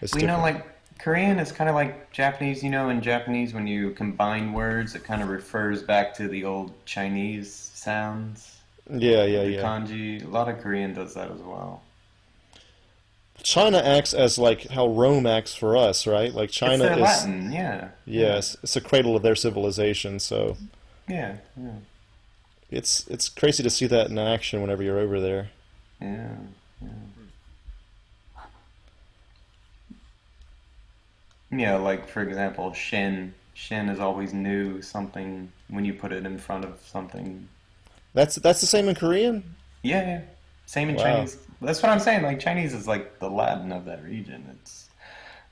[0.00, 0.64] It's Well, you know, like
[1.00, 2.62] Korean is kind of like Japanese.
[2.62, 6.44] You know, in Japanese, when you combine words, it kind of refers back to the
[6.44, 8.58] old Chinese sounds.
[8.90, 9.62] yeah, yeah, the yeah.
[9.62, 10.24] kanji.
[10.24, 11.82] A lot of Korean does that as well.
[13.42, 16.32] China acts as like how Rome acts for us, right?
[16.34, 17.50] Like China is Latin.
[17.50, 17.88] Yeah.
[18.04, 20.20] yes, it's a cradle of their civilization.
[20.20, 20.56] So
[21.08, 21.36] Yeah.
[21.56, 21.70] Yeah.
[22.70, 25.50] it's it's crazy to see that in action whenever you're over there.
[26.00, 26.34] Yeah.
[26.82, 26.88] Yeah.
[31.50, 33.34] Yeah, like for example, shin.
[33.54, 37.48] Shin is always new something when you put it in front of something.
[38.14, 39.54] That's that's the same in Korean.
[39.82, 40.20] Yeah, yeah.
[40.66, 41.02] Same in Wow.
[41.02, 41.36] Chinese.
[41.60, 42.22] That's what I'm saying.
[42.22, 44.44] Like Chinese is like the Latin of that region.
[44.60, 44.88] It's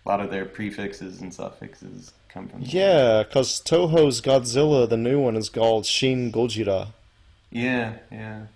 [0.04, 2.60] a lot of their prefixes and suffixes come from.
[2.62, 6.88] Yeah, because Toho's Godzilla, the new one, is called Shin Gojira.
[7.50, 8.46] Yeah, yeah.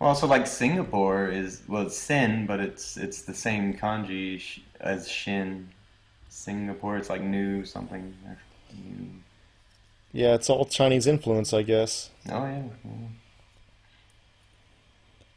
[0.00, 4.60] Well, also like Singapore is well, it's Sin, but it's it's the same kanji sh-
[4.80, 5.68] as Shin.
[6.34, 8.12] Singapore, it's like new something.
[8.72, 9.06] New.
[10.12, 12.10] Yeah, it's all Chinese influence, I guess.
[12.28, 12.62] Oh yeah.
[12.84, 12.90] yeah.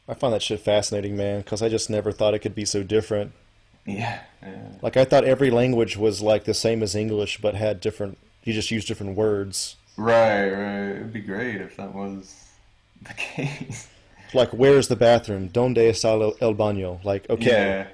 [0.10, 2.82] I find that shit fascinating, man, because I just never thought it could be so
[2.82, 3.34] different.
[3.86, 4.70] Yeah, yeah.
[4.82, 8.18] Like I thought every language was like the same as English, but had different.
[8.44, 9.76] You just use different words.
[9.98, 10.90] Right, right.
[10.96, 12.48] It'd be great if that was
[13.04, 13.88] the case.
[14.34, 15.48] Like, where's the bathroom?
[15.50, 17.04] Donde está el baño?
[17.06, 17.88] Like, okay, Yeah.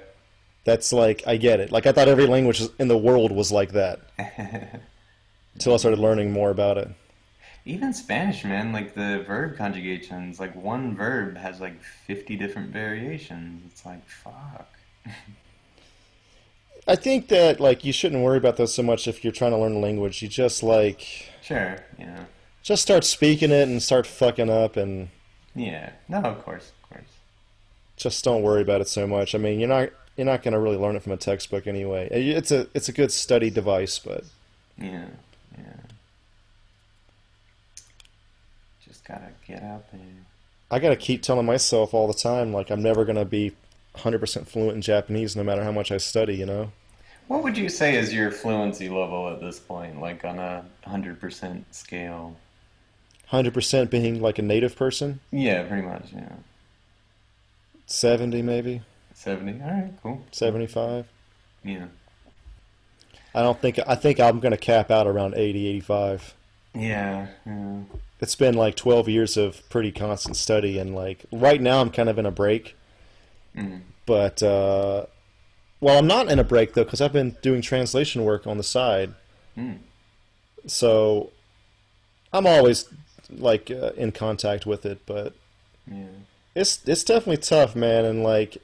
[0.64, 1.70] That's like I get it.
[1.70, 4.00] Like I thought every language in the world was like that
[5.54, 6.88] until I started learning more about it.
[7.66, 13.62] Even Spanish, man, like the verb conjugations, like one verb has like 50 different variations.
[13.72, 14.68] It's like, fuck.
[16.86, 19.56] I think that like you shouldn't worry about those so much if you're trying to
[19.58, 20.20] learn a language.
[20.20, 22.24] You just like Sure, yeah.
[22.62, 25.08] just start speaking it and start fucking up and
[25.54, 25.90] Yeah.
[26.08, 27.08] No, of course, of course.
[27.96, 29.34] just don't worry about it so much.
[29.34, 32.06] I mean, you're not you're not going to really learn it from a textbook anyway.
[32.06, 34.24] Uh, it's a it's a good study device, but
[34.78, 35.06] Yeah,
[35.56, 35.64] yeah.
[38.84, 40.00] Just gotta get out there.
[40.70, 43.52] I got to keep telling myself all the time like I'm never going to be
[43.96, 46.72] 100% fluent in Japanese no matter how much I study, you know?
[47.28, 51.64] What would you say is your fluency level at this point, like on a 100%
[51.70, 52.36] scale?
[53.30, 56.32] 100% being like a native person, Yeah, pretty much, yeah.
[57.86, 58.82] 70 maybe,
[59.24, 59.62] 70?
[59.62, 60.22] Alright, cool.
[60.32, 61.06] 75.
[61.64, 61.86] Yeah.
[63.34, 66.34] I don't think I think I'm going to cap out around 80, 85.
[66.74, 67.78] Yeah, yeah.
[68.20, 72.08] It's been like 12 years of pretty constant study and like right now I'm kind
[72.08, 72.76] of in a break.
[73.56, 73.80] Mm.
[74.06, 75.06] But uh
[75.80, 78.62] well, I'm not in a break though because I've been doing translation work on the
[78.62, 79.14] side.
[79.56, 79.78] Mm.
[80.66, 81.30] So
[82.32, 82.88] I'm always
[83.30, 85.34] like uh, in contact with it, but
[85.90, 86.06] Yeah.
[86.54, 88.04] it's it's definitely tough, man.
[88.04, 88.58] And like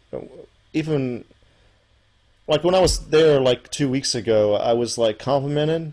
[0.73, 1.25] even
[2.47, 5.93] like when I was there like two weeks ago, I was like complimented.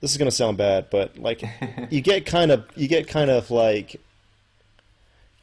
[0.00, 1.42] This is gonna sound bad, but like
[1.90, 4.00] you get kind of you get kind of like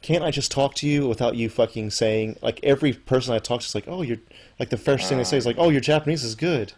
[0.02, 3.60] can't I just talk to you without you fucking saying like every person I talk
[3.60, 4.18] to is like oh you're
[4.58, 5.62] like the first thing they say is like uh.
[5.62, 6.72] oh your Japanese is good.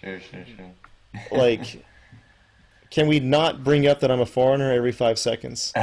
[0.00, 1.28] Sure, sure, sure.
[1.30, 1.84] like
[2.90, 5.72] can we not bring up that I'm a foreigner every five seconds?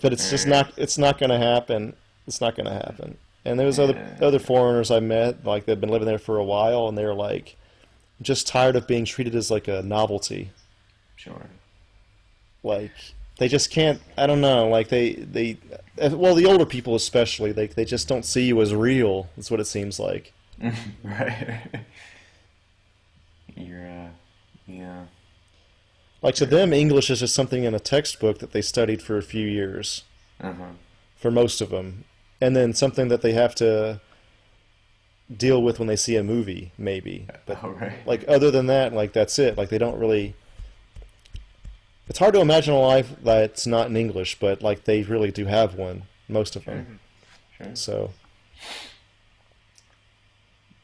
[0.00, 1.94] But it's just not it's not gonna happen
[2.26, 5.90] it's not gonna happen and there was other other foreigners I met like they've been
[5.90, 7.56] living there for a while and they're like
[8.22, 10.50] just tired of being treated as like a novelty
[11.16, 11.46] sure.
[12.62, 12.92] like
[13.38, 15.58] they just can't i don't know like they they
[16.12, 19.58] well the older people especially they they just don't see you as real that's what
[19.60, 20.32] it seems like
[21.02, 21.60] right.
[23.56, 24.08] You're, uh,
[24.66, 25.04] yeah.
[26.22, 29.22] like to them english is just something in a textbook that they studied for a
[29.22, 30.04] few years
[30.40, 30.64] Uh huh.
[31.16, 32.04] for most of them,
[32.44, 34.00] and then something that they have to
[35.34, 37.26] deal with when they see a movie, maybe.
[37.46, 38.06] But Oh, right.
[38.06, 39.56] like other than that, like that's it.
[39.56, 40.34] Like they don't really.
[42.08, 45.46] It's hard to imagine a life that's not in English, but like they really do
[45.46, 46.02] have one.
[46.28, 47.00] Most of them.
[47.56, 47.74] Sure.
[47.74, 48.10] So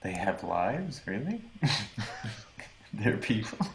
[0.03, 1.43] They have lives, really?
[2.95, 3.67] They're people.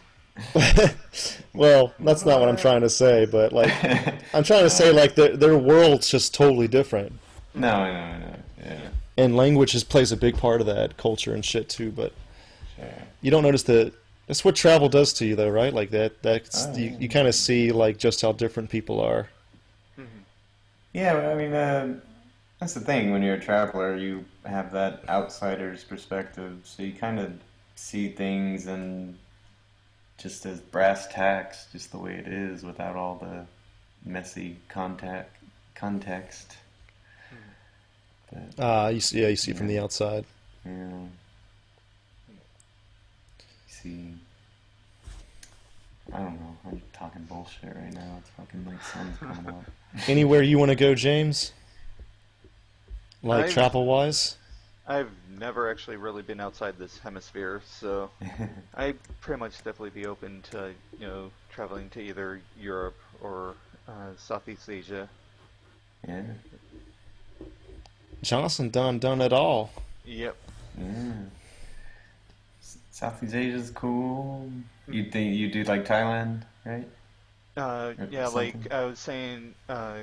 [1.53, 3.71] well, that's not what I'm trying to say, but like
[4.33, 7.13] I'm trying to say like their their world's just totally different.
[7.55, 8.35] No, I know, I know.
[8.63, 11.91] Yeah, and language just plays a big part of that culture and shit too.
[11.91, 12.13] But
[12.75, 12.85] sure.
[13.21, 13.93] you don't notice that.
[14.27, 15.73] that's what travel does to you though, right?
[15.73, 16.97] Like that that's Oh, you, yeah.
[16.99, 19.29] you kind of see like just how different people are.
[20.93, 21.99] Yeah, I mean, uh,
[22.59, 23.11] that's the thing.
[23.11, 27.33] When you're a traveler, you have that outsider's perspective, so you kind of
[27.75, 29.17] see things and
[30.17, 33.45] just as brass tacks, just the way it is, without all the
[34.09, 35.35] messy contact
[35.75, 36.55] context.
[38.57, 40.25] But Uh, you see, yeah, you see it from the outside.
[40.65, 41.07] yeah, you
[43.67, 44.13] see.
[46.13, 46.55] I don't know.
[46.67, 48.17] I'm talking bullshit right now.
[48.19, 49.65] It's fucking like sun's coming up.
[50.07, 51.51] Anywhere you want to go, James?
[53.23, 54.37] Like I've- travel wise?
[54.87, 55.09] I've
[55.39, 58.11] never actually really been outside this hemisphere, so
[58.75, 63.55] I'd pretty much definitely be open to you know traveling to either Europe or
[63.87, 65.09] uh, Southeast Asia.
[66.07, 66.21] yeah.
[68.25, 69.71] Johnson done done it all.
[70.05, 70.35] Yep.
[70.79, 71.11] Yeah.
[72.61, 74.49] S- Southeast Asia's cool.
[74.87, 76.87] You think you do like Thailand, right?
[77.55, 78.71] Uh, Or yeah, like.
[78.73, 79.99] I was saying, uh,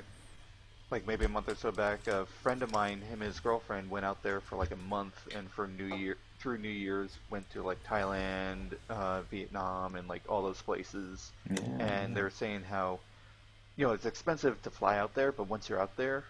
[0.91, 3.91] like maybe a month or so back, a friend of mine, him and his girlfriend
[3.91, 7.51] went out there for like a month, and for New Year, through New Year's, went
[7.51, 11.33] to like Thailand, uh, Vietnam, and like all those places.
[11.51, 11.61] Yeah.
[11.81, 13.01] And they were saying how,
[13.77, 16.25] you know, it's expensive to fly out there, but once you're out there,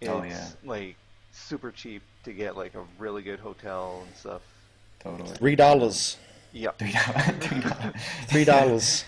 [0.00, 0.48] it's Oh, yeah.
[0.64, 0.96] like
[1.32, 4.42] super cheap to get like a really good hotel and stuff.
[5.00, 5.30] totally.
[5.30, 6.16] Three dollars.
[6.52, 6.78] Yep.
[6.78, 7.94] Three dollars.
[8.28, 9.04] Three dollars.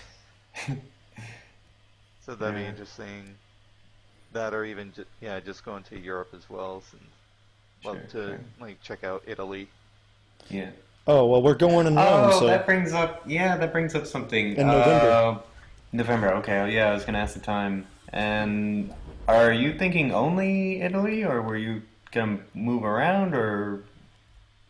[2.25, 3.35] So that'd be interesting.
[4.31, 6.81] That or even ju- yeah, just going to Europe as well.
[6.91, 7.01] And
[7.83, 8.39] love Sure, to sure.
[8.59, 9.67] like check out Italy.
[10.49, 10.71] Yeah.
[11.05, 13.23] Oh well, we're going in Rome, Oh, so that brings up.
[13.27, 14.55] Yeah, that brings up something.
[14.55, 15.11] In November.
[15.11, 15.37] Uh,
[15.91, 16.33] November.
[16.35, 16.59] Okay.
[16.61, 17.85] oh, Yeah, I was gonna ask the time.
[18.13, 18.93] And
[19.27, 21.81] are you thinking only Italy, or were you
[22.13, 23.83] gonna move around, or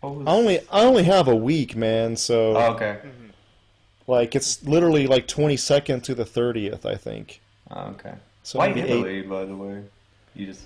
[0.01, 0.27] what was?
[0.27, 2.15] I only I only have a week, man.
[2.15, 2.99] So Oh, okay.
[4.07, 7.41] like it's literally like 22nd to the 30th, I think.
[7.71, 8.13] Oh, okay.
[8.43, 9.83] So Why maybe eight- Italy, by the way?
[10.35, 10.61] You just.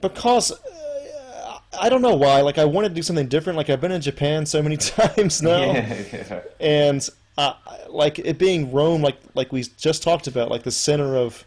[0.00, 2.40] Because uh, I don't know why.
[2.40, 3.56] Like I wanted to do something different.
[3.56, 6.40] Like I've been in Japan so many times now, Yeah, yeah.
[6.60, 7.54] and uh,
[7.88, 11.44] like it being Rome, like like we just talked about, like the center of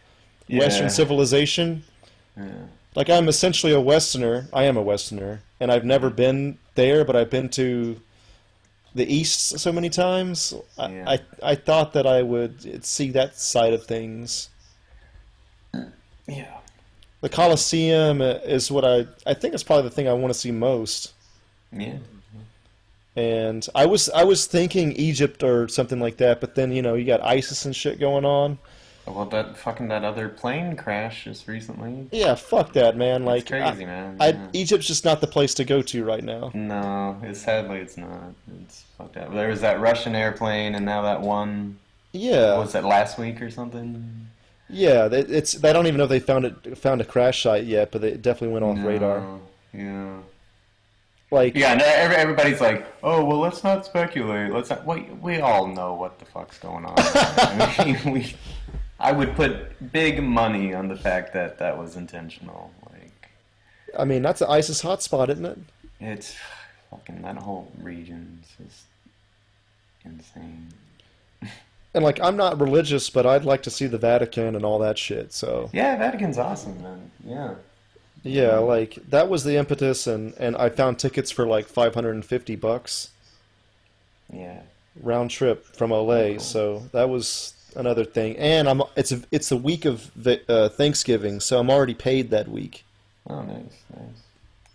[0.49, 1.83] Western civilization.
[2.37, 2.43] yeah.
[2.95, 4.47] Like I'm essentially a Westerner.
[4.53, 7.99] I am a Westerner, and I've never been there, but I've been to
[8.95, 10.53] the East so many times.
[10.77, 11.09] I Yeah.
[11.09, 14.49] I, I thought that I would see that side of things.
[16.27, 16.57] Yeah.
[17.21, 20.51] The Colosseum is what I I think it's probably the thing I want to see
[20.51, 21.13] most.
[21.71, 21.97] Yeah.
[23.15, 26.95] And I was I was thinking Egypt or something like that, but then you know
[26.95, 28.59] you got ISIS and shit going on.
[29.05, 32.07] Well, that fucking that other plane crash just recently.
[32.11, 33.25] Yeah, fuck that, man.
[33.25, 34.17] Like crazy, I- man.
[34.19, 34.47] I, Yeah.
[34.53, 36.51] Egypt's just not the place to go to right now.
[36.53, 38.33] No, it's sadly it's not.
[38.61, 39.33] It's fucked up.
[39.33, 41.77] There was that Russian airplane, and now that one.
[42.13, 44.27] Yeah, was that last week or something?
[44.69, 45.07] yeah.
[45.09, 47.91] they- It's I don't even know if they found it found a crash site yet,
[47.91, 49.39] but it definitely went off No, radar.
[49.73, 50.17] Yeah.
[51.31, 54.53] Like Yeah, and every- everybody's like, "Oh, well, let's not speculate.
[54.53, 56.93] Let's not." We we all know what the fuck's going on.
[56.97, 58.33] I mean, we.
[58.99, 62.71] I would put big money on the fact that that was intentional.
[62.91, 63.29] Like,
[63.97, 65.59] I mean that's an ISIS hotspot, isn't it?
[65.99, 66.35] it's
[66.89, 68.83] fucking that whole region's just
[70.05, 70.67] insane.
[71.95, 74.97] And like I'm not religious, but I'd like to see the Vatican and all that
[74.97, 75.31] shit.
[75.31, 77.11] So Yeah, Vatican's awesome, man.
[77.23, 77.53] Yeah.
[78.23, 83.09] yeah, like that was the impetus, and and I found tickets for like 550 bucks.
[84.31, 84.61] Yeah.
[84.99, 88.37] round trip from LA, so that was another thing.
[88.37, 90.11] And I'm it's a, it's the week of
[90.47, 92.83] uh, Thanksgiving, so I'm already paid that week.
[93.29, 94.23] Oh, nice, nice.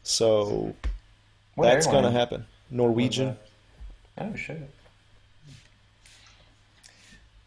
[0.03, 0.75] So
[1.55, 2.03] What that's airline?
[2.05, 2.47] gonna happen.
[2.71, 3.37] Norwegian.
[4.19, 4.71] Oh shit.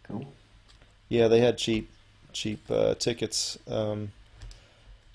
[0.03, 0.25] Cool.
[1.09, 1.89] Yeah, they had cheap
[2.33, 3.57] cheap uh, tickets.
[3.67, 4.11] Um,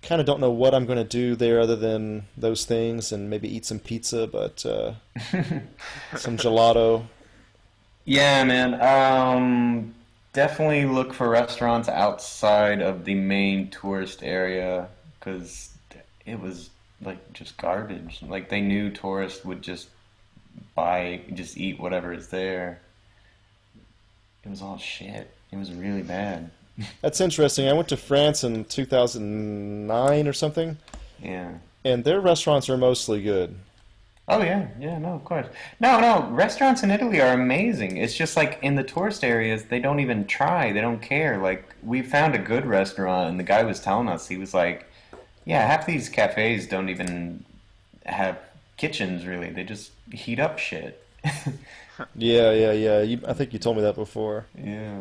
[0.03, 3.55] kind of don't know what I'm gonna do there other than those things and maybe
[3.55, 4.93] eat some pizza, but uh,
[6.17, 7.07] some gelato.
[8.05, 8.75] Yeah, man.
[8.81, 9.95] Um,
[10.41, 14.87] definitely look for restaurants outside of the main tourist area
[15.19, 15.71] because
[16.27, 16.69] it was
[17.01, 18.21] like just garbage.
[18.21, 19.89] Like they knew tourists would just
[20.75, 22.81] buy, just eat whatever is there.
[24.45, 25.31] It was all shit.
[25.51, 26.51] It was really bad.
[27.01, 27.67] That's interesting.
[27.67, 30.77] I went to France in 2009 or something,
[31.23, 31.53] Yeah.
[31.83, 33.57] and their restaurants are mostly good.
[34.29, 35.47] Oh yeah, yeah, no, of course.
[35.79, 37.97] No, no, restaurants in Italy are amazing.
[37.97, 40.73] It's just like in the tourist areas, they don't even try.
[40.73, 41.39] They don't care.
[41.39, 44.91] Like we found a good restaurant and the guy was telling us, he was like,
[45.45, 47.45] "Yeah, half these cafes don't even
[48.05, 48.39] have
[48.77, 49.51] kitchens really.
[49.51, 51.05] They just heat up shit."
[52.15, 53.01] Yeah, yeah, yeah.
[53.03, 54.45] You, I think you told me that before.
[54.55, 55.01] Yeah.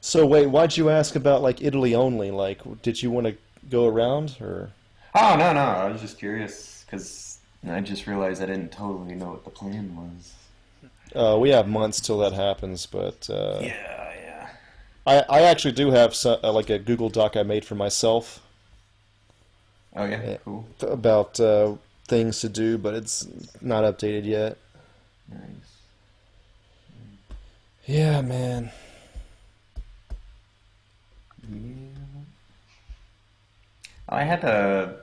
[0.00, 2.30] So wait, why'd you ask about like Italy only?
[2.30, 3.36] Like, did you want to
[3.70, 4.70] go around or?
[5.14, 5.60] Oh, no, no.
[5.60, 6.84] I was just curious
[7.62, 10.34] cuz I just realized I didn't totally know what the plan was.
[11.14, 14.48] Uh, we have months till that happens, but uh, Yeah, yeah.
[15.06, 18.40] I, I actually do have so, uh, like a Google Doc I made for myself
[19.94, 20.36] Oh yeah, Yeah.
[20.44, 20.66] cool.
[20.82, 21.76] about uh,
[22.06, 23.26] things to do, but it's
[23.60, 24.58] not updated yet.
[25.28, 25.82] Nice.
[27.86, 28.70] Yeah, man.
[31.48, 32.22] Yeah.
[34.08, 34.96] I had a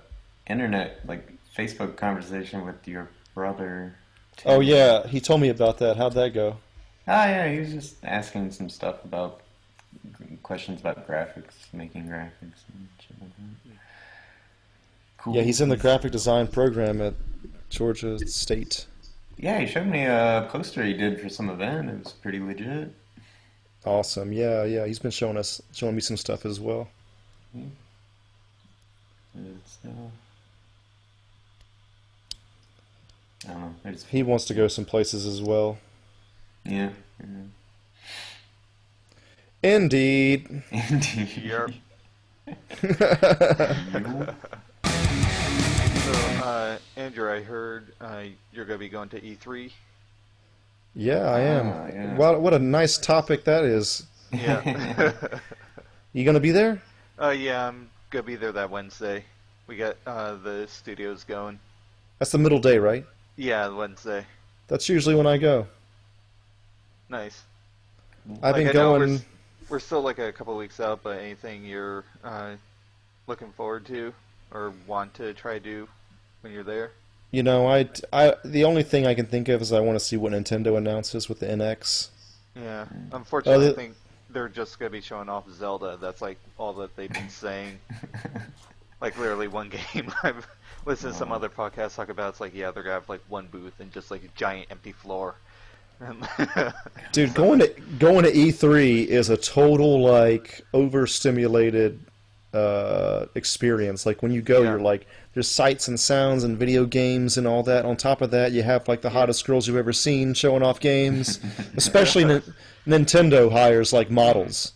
[0.48, 3.96] internet like Facebook conversation with your brother.
[4.38, 4.50] too.
[4.50, 5.98] Oh yeah, he told me about that.
[5.98, 6.58] How'd that go?
[7.08, 9.42] Ah, yeah, he was just asking some stuff about
[10.42, 13.78] questions about graphics, making graphics and shit like that.
[15.18, 15.36] Cool.
[15.36, 17.14] Yeah, he's in the graphic design program at
[17.70, 18.88] Georgia State.
[19.38, 21.90] Yeah, he showed me a poster he did for some event.
[21.90, 22.94] It was pretty legit.
[23.86, 24.32] Awesome.
[24.32, 24.86] Yeah, yeah.
[24.86, 26.88] He's been showing us, showing me some stuff as well.
[29.36, 29.90] It's, uh,
[33.48, 33.76] I don't know.
[33.86, 35.78] I just, He wants to go some places as well.
[36.66, 36.90] yeah.
[37.20, 37.28] yeah.
[39.64, 40.64] Indeed.
[40.72, 41.30] Indeed.
[41.44, 41.70] Yep.
[44.84, 46.12] So,
[46.44, 49.72] uh, Andrew, I heard uh, you're going to be going to E E3.
[50.96, 51.68] Yeah, I am.
[51.70, 52.16] Ah, yeah.
[52.18, 54.06] What what a nice topic that is.
[54.32, 55.14] Yeah.
[56.16, 56.80] You gonna be there?
[57.20, 59.24] uh, yeah, I'm going to be there that Wednesday.
[59.66, 61.58] We got uh, the studios going.
[62.20, 63.04] That's the middle day, right?
[63.36, 64.26] Yeah, Wednesday.
[64.68, 65.68] That's usually when I go.
[67.10, 67.44] Nice.
[68.42, 69.22] I've Like, been I know we're going.
[69.70, 72.56] We're still like a couple weeks out, but anything you're uh,
[73.28, 74.14] looking forward to
[74.52, 75.88] or want to try to do
[76.42, 76.92] when you're there?
[77.32, 80.04] You know, I, I the only thing I can think of is I want to
[80.06, 82.10] see what Nintendo announces with the NX.
[82.56, 82.86] Yeah.
[83.12, 83.96] Unfortunately, Oh, I think
[84.30, 85.98] they're just going to be showing off Zelda.
[86.00, 87.80] That's like all that they've been saying.
[89.02, 90.14] like literally one game.
[90.24, 90.46] I've
[90.86, 92.30] listened to some other podcasts talk about.
[92.30, 94.92] It's like yeah, they're gonna have like one booth and just like a giant empty
[94.92, 95.36] floor.
[97.14, 97.68] Dude, going to
[98.00, 102.00] going to E3 is a total like overstimulated
[102.54, 104.06] uh, experience.
[104.06, 104.72] Like when you go, Yeah.
[104.72, 107.86] you're like, there's sights and sounds and video games and all that.
[107.86, 110.80] On top of that, you have like the hottest girls you've ever seen showing off
[110.80, 111.40] games.
[111.78, 112.42] Especially Ni-
[112.86, 114.74] Nintendo hires like models.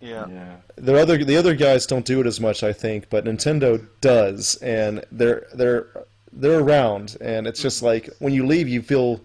[0.00, 0.26] Yeah.
[0.28, 0.56] yeah.
[0.76, 4.56] The other the other guys don't do it as much, I think, but Nintendo does,
[4.56, 5.86] and they're they're
[6.32, 9.20] they're around, and it's just like when you leave, you feel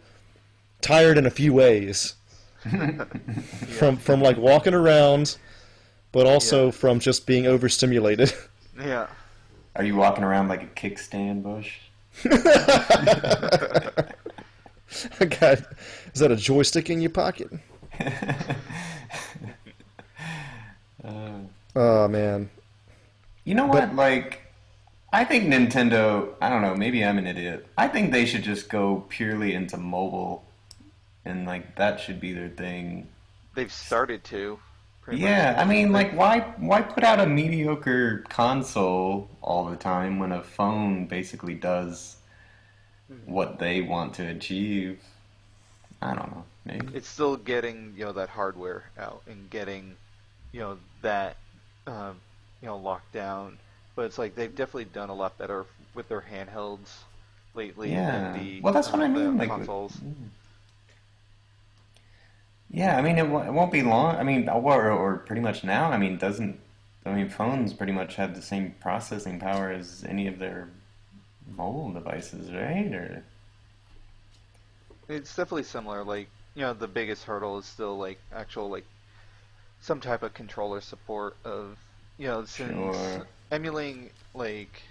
[0.82, 2.16] tired in a few ways
[3.78, 5.38] from from like walking around,
[6.12, 6.72] but also Yeah.
[6.72, 8.34] from just being overstimulated.
[8.80, 9.08] Yeah.
[9.78, 11.78] Are you walking around like a kickstand bush?
[15.40, 15.66] God,
[16.14, 17.50] is that a joystick in your pocket?
[21.76, 22.50] Oh man,
[23.44, 23.96] You know But- what?
[23.96, 24.42] Like,
[25.14, 26.34] I think Nintendo.
[26.42, 26.76] I don't know.
[26.76, 27.68] Maybe I'm an idiot.
[27.78, 30.46] I think they should just go purely into mobile,
[31.26, 33.08] and like that should be their thing.
[33.56, 34.60] They've started to.
[35.02, 35.30] pretty much.
[35.30, 40.32] Yeah, I mean, like, why why put out a mediocre console all the time when
[40.32, 42.16] a phone basically does
[43.26, 45.02] what they want to achieve?
[46.02, 46.44] I don't know.
[46.66, 46.88] Maybe.
[46.96, 49.96] it's still getting you know that hardware out and getting
[50.52, 51.38] you know that
[51.88, 52.22] um,
[52.62, 53.60] you know locked down.
[53.96, 57.06] But it's like they've definitely done a lot better with their handhelds
[57.54, 58.02] lately Yeah.
[58.08, 60.02] than the Well, that's what uh, I mean, like, consoles.
[62.70, 64.16] Yeah, I mean, it, w- it won't be long.
[64.18, 65.92] I mean, or, or pretty much now.
[65.92, 66.60] I mean, doesn't
[67.06, 70.70] I mean, phones pretty much have the same processing power as any of their
[71.48, 72.94] mobile devices, right?
[72.94, 73.24] Or
[75.08, 76.04] It's definitely similar.
[76.04, 78.86] Like you know, the biggest hurdle is still like actual like
[79.86, 81.78] some type of controller support of
[82.18, 83.28] you know since Sure.
[83.52, 84.82] emulating like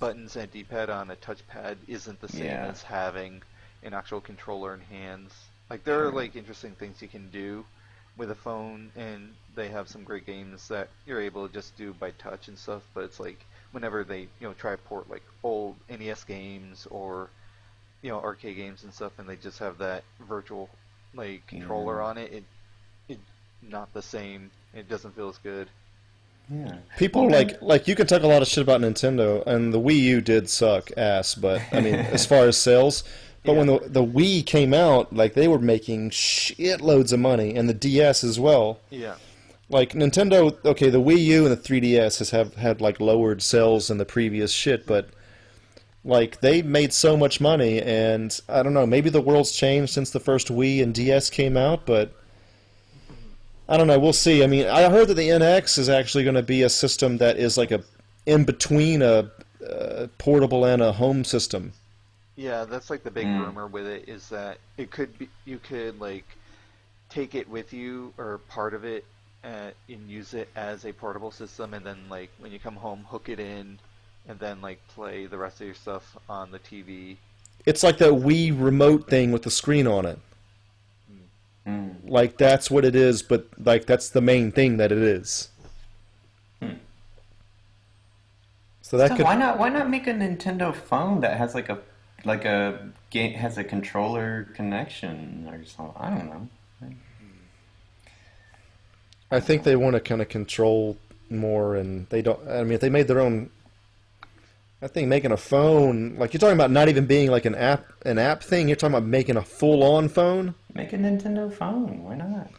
[0.00, 2.64] buttons and D-pad on a touchpad isn't the same Yeah.
[2.64, 3.42] as having
[3.82, 5.32] an actual controller in hands.
[5.70, 7.64] Like there are like interesting things you can do
[8.16, 11.92] with a phone, and they have some great games that you're able to just do
[11.94, 12.82] by touch and stuff.
[12.94, 17.30] But it's like whenever they you know try to port like old NES games or
[18.02, 20.70] you know arcade games and stuff, and they just have that virtual
[21.14, 22.02] like controller Yeah.
[22.02, 22.46] on it, it it
[23.62, 24.50] not the same.
[24.74, 25.68] It doesn't feel as good.
[26.50, 26.76] Yeah.
[26.96, 29.80] People Well, like like you can talk a lot of shit about Nintendo, and the
[29.80, 31.34] Wii U did suck ass.
[31.34, 33.04] But I mean, as far as sales,
[33.44, 37.68] but when the the Wii came out, like they were making shitloads of money, and
[37.68, 38.80] the DS as well.
[38.90, 39.16] Yeah.
[39.70, 43.88] Like Nintendo, okay, the Wii U and the 3DS has have had like lowered sales
[43.88, 45.10] than the previous shit, but
[46.02, 50.08] like they made so much money, and I don't know, maybe the world's changed since
[50.08, 52.14] the first Wii and DS came out, but
[53.68, 53.98] I don't know.
[53.98, 54.42] We'll see.
[54.42, 57.36] I mean, I heard that the NX is actually going to be a system that
[57.36, 57.82] is like a
[58.26, 59.30] in between a,
[59.68, 61.72] uh portable and a home system.
[62.36, 63.46] Yeah, that's like the big Mm.
[63.46, 66.24] rumor with it is that it could be you could like
[67.08, 69.04] take it with you or part of it
[69.44, 73.04] uh, and use it as a portable system, and then like when you come home,
[73.08, 73.78] hook it in,
[74.28, 77.16] and then like play the rest of your stuff on the TV.
[77.66, 80.18] It's like that Wii remote thing with the screen on it.
[81.68, 82.08] Mm.
[82.08, 85.50] Like that's what it is, but like that's the main thing that it is.
[88.80, 89.58] So that So could why not?
[89.58, 91.78] Why not make a Nintendo phone that has like a
[92.24, 95.94] like a game has a controller connection or something?
[96.00, 96.48] I don't know.
[99.30, 100.96] I think they want to kind of control
[101.28, 102.40] more, and they don't.
[102.48, 103.50] I mean, if they made their own,
[104.80, 107.84] I think making a phone like you're talking about not even being like an app
[108.06, 108.68] an app thing.
[108.68, 110.54] You're talking about making a full on phone.
[110.74, 112.04] Make a Nintendo phone.
[112.04, 112.50] Why not?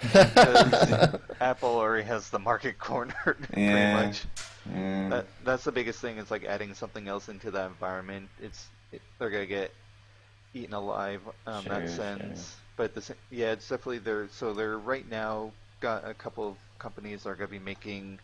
[0.00, 3.14] Because Apple already has the market cornered
[3.52, 4.06] pretty Yeah.
[4.06, 4.24] much.
[4.72, 5.08] Yeah.
[5.08, 6.18] That, that's the biggest thing.
[6.18, 8.28] Is like adding something else into that environment.
[8.40, 9.72] It's it, they're gonna get
[10.54, 12.50] eaten alive on that Sure, sense.
[12.50, 12.60] sure.
[12.76, 15.50] But the sa- yeah, it's definitely they're so they're right now
[15.80, 18.18] got a couple of companies that are gonna be making,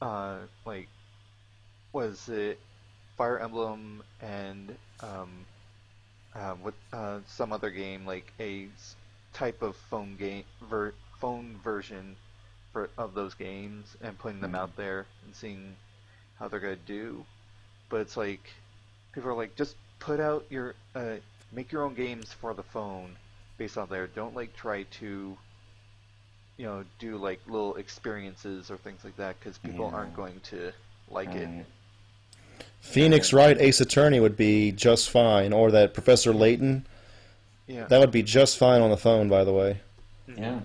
[0.00, 0.88] uh, like,
[1.94, 2.60] was it
[3.16, 5.46] Fire Emblem and um,
[6.34, 8.68] uh, what uh, some other game like a
[9.34, 12.16] type of phone game ver- phone version
[12.72, 14.56] for of those games and putting them Mhm.
[14.56, 15.78] out there and seeing
[16.34, 17.26] how they're gonna do.
[17.90, 18.50] But it's like
[19.12, 21.16] people are like, just put out your uh,
[21.52, 23.18] make your own games for the phone
[23.58, 24.08] based on there.
[24.08, 25.38] Don't like try to
[26.58, 29.94] you know do like little experiences or things like that because people Yeah.
[29.94, 30.72] aren't going to
[31.08, 31.50] like it.
[32.84, 32.92] Right.
[32.92, 36.86] Phoenix Wright Ace Attorney would be just fine, or that Professor Layton.
[37.66, 37.86] Yeah.
[37.86, 39.80] That would be just fine on the phone, by the way.
[40.36, 40.60] Yeah.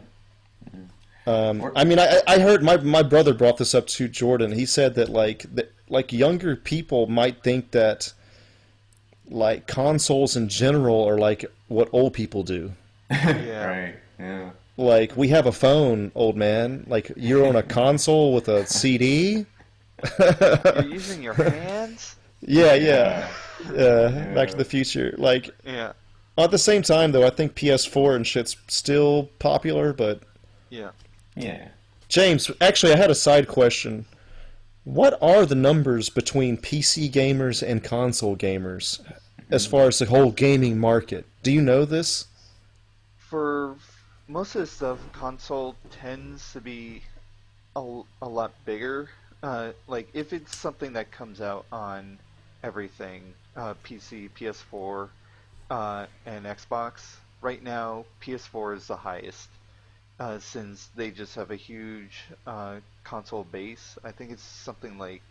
[1.28, 4.52] Um, Or- I mean, I, I heard my my brother brought this up to Jordan.
[4.52, 8.14] He said that like that, like younger people might think that
[9.30, 12.72] like consoles in general are like what old people do.
[13.12, 13.66] Yeah.
[13.66, 13.96] Right.
[14.20, 14.50] Yeah.
[14.78, 16.86] Like we have a phone, old man.
[16.88, 19.46] Like you're on a console with a CD.
[20.20, 22.16] You're using your hands.
[22.42, 23.30] Yeah, yeah.
[23.70, 25.14] Uh, Back to the Future.
[25.18, 25.94] Like Yeah.
[26.38, 29.94] at the same time, though, I think PS4 and shit's still popular.
[29.94, 30.22] But
[30.70, 30.92] Yeah.
[31.36, 31.68] Yeah.
[32.08, 34.06] James, actually, I had a side question.
[34.84, 39.00] What are the numbers between PC gamers and console gamers
[39.52, 41.26] as far as the whole gaming market?
[41.44, 42.26] Do you know this?
[43.18, 43.76] For
[44.28, 47.04] most of the stuff, console tends to be
[47.76, 49.10] a, a lot bigger.
[49.42, 52.20] Uh, like if it's something that comes out on
[52.64, 55.10] everything, uh, PC, PS4,
[55.70, 57.18] uh, and Xbox.
[57.42, 59.50] Right now, PS4 is the highest,
[60.20, 63.98] uh, since they just have a huge uh, console base.
[64.04, 65.22] I think it's something like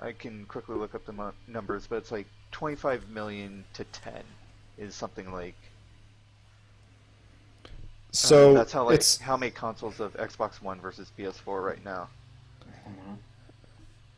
[0.00, 4.24] I can quickly look up the mo- numbers, but it's like 25 million to 10
[4.78, 5.56] is something like
[8.12, 11.82] So Uh, that's how like it's how many consoles of Xbox One versus PS4 right
[11.84, 12.08] now.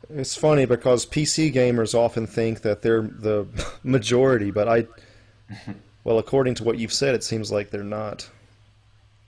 [0.09, 3.47] It's funny because PC gamers often think that they're the
[3.83, 4.87] majority, but I,
[6.03, 8.29] well, according to what you've said, it seems like they're not.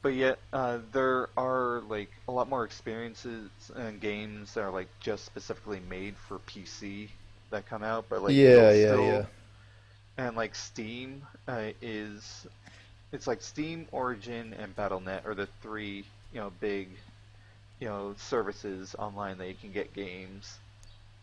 [0.04, 4.88] But yet, uh, there are like a lot more experiences and games that are like
[5.00, 7.10] just specifically made for PC
[7.50, 8.06] that come out.
[8.08, 9.26] But like yeah, yeah, still- yeah.
[10.20, 12.48] And like Steam uh, is,
[13.12, 16.90] it's like Steam, Origin, and BattleNet are the three you know big,
[17.80, 20.60] you know services online that you can get games.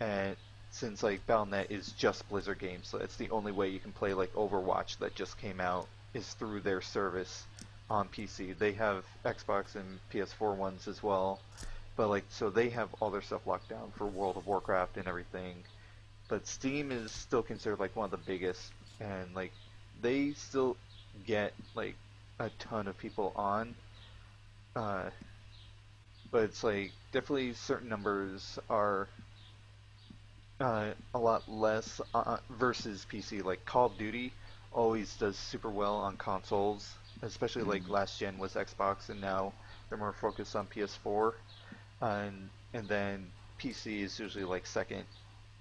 [0.01, 0.37] And
[0.71, 4.15] since like BattleNet is just Blizzard games, so it's the only way you can play
[4.15, 7.45] like Overwatch that just came out is through their service
[7.91, 8.57] on PC.
[8.57, 11.41] They have Xbox and PS4 ones as well,
[11.97, 15.07] but like so they have all their stuff locked down for World of Warcraft and
[15.07, 15.57] everything.
[16.29, 19.53] But Steam is still considered like one of the biggest, and like
[20.01, 20.77] they still
[21.27, 21.95] get like
[22.39, 23.75] a ton of people on.
[24.75, 25.11] Uh,
[26.35, 29.07] but it's like definitely certain numbers are
[30.59, 33.45] uh, a lot less uh, versus PC.
[33.45, 34.33] Like Call of Duty
[34.73, 39.53] always does super well on consoles, especially like last gen was Xbox, and now
[39.89, 41.35] they're more focused on PS4,
[42.01, 43.31] and and then
[43.61, 45.05] PC is usually like second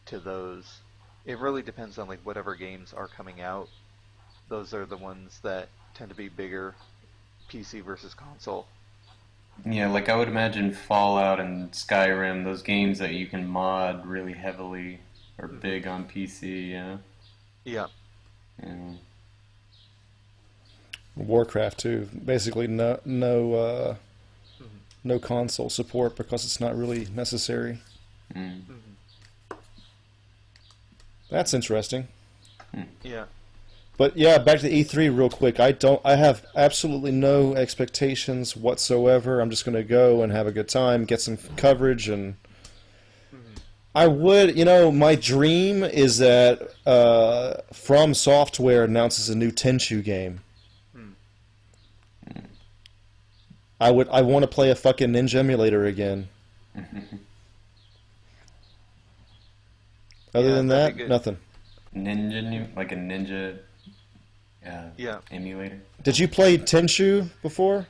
[0.07, 0.79] to those.
[1.27, 3.69] It really depends on like whatever games are coming out.
[4.49, 6.73] Those are the ones that tend to be bigger,
[7.47, 8.65] PC versus console.
[9.65, 14.33] Yeah, like I would imagine Fallout and Skyrim, those games that you can mod really
[14.33, 14.99] heavily,
[15.39, 16.71] are big on PC.
[16.71, 16.97] Yeah.
[17.63, 17.87] Yeah.
[18.61, 18.93] Yeah.
[21.15, 22.09] Warcraft too.
[22.25, 23.95] Basically, no no uh,
[25.03, 27.79] no console support because it's not really necessary.
[28.35, 28.61] Mm.
[31.29, 32.07] That's interesting.
[33.03, 33.25] Yeah.
[33.97, 35.59] But yeah, back to the E3 real quick.
[35.59, 36.01] I don't.
[36.03, 39.39] I have absolutely no expectations whatsoever.
[39.39, 42.35] I'm just going to go and have a good time, get some coverage, and
[43.93, 44.57] I would.
[44.57, 50.39] You know, my dream is that uh, From Software announces a new Tenchu game.
[53.79, 54.07] I would.
[54.09, 56.29] I want to play a fucking Ninja emulator again.
[60.35, 61.09] Other Yeah, than that'd that, be good.
[61.09, 61.37] nothing.
[61.95, 63.59] Ninja, like a ninja,
[64.65, 65.17] yeah, Yeah.
[65.31, 65.79] emulator.
[66.03, 67.87] Did you play Tenchu before?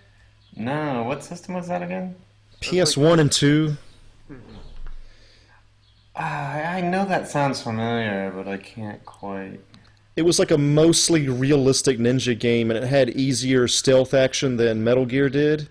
[0.55, 2.15] No, what system was that again?
[2.61, 3.75] PS1 and 2.
[6.15, 9.59] Ah, I know that sounds familiar, but I can't quite.
[10.15, 14.83] It was like a mostly realistic ninja game, and it had easier stealth action than
[14.83, 15.69] Metal Gear did.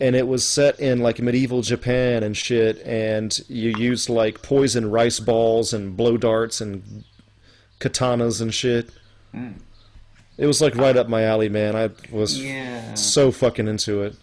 [0.00, 4.90] And it was set in like medieval Japan and shit, and you used like poison
[4.90, 7.04] rice balls and blow darts and
[7.80, 8.90] katanas and shit.
[10.38, 11.74] It was like right up my alley, man.
[11.76, 14.14] I was Yeah, so fucking into it.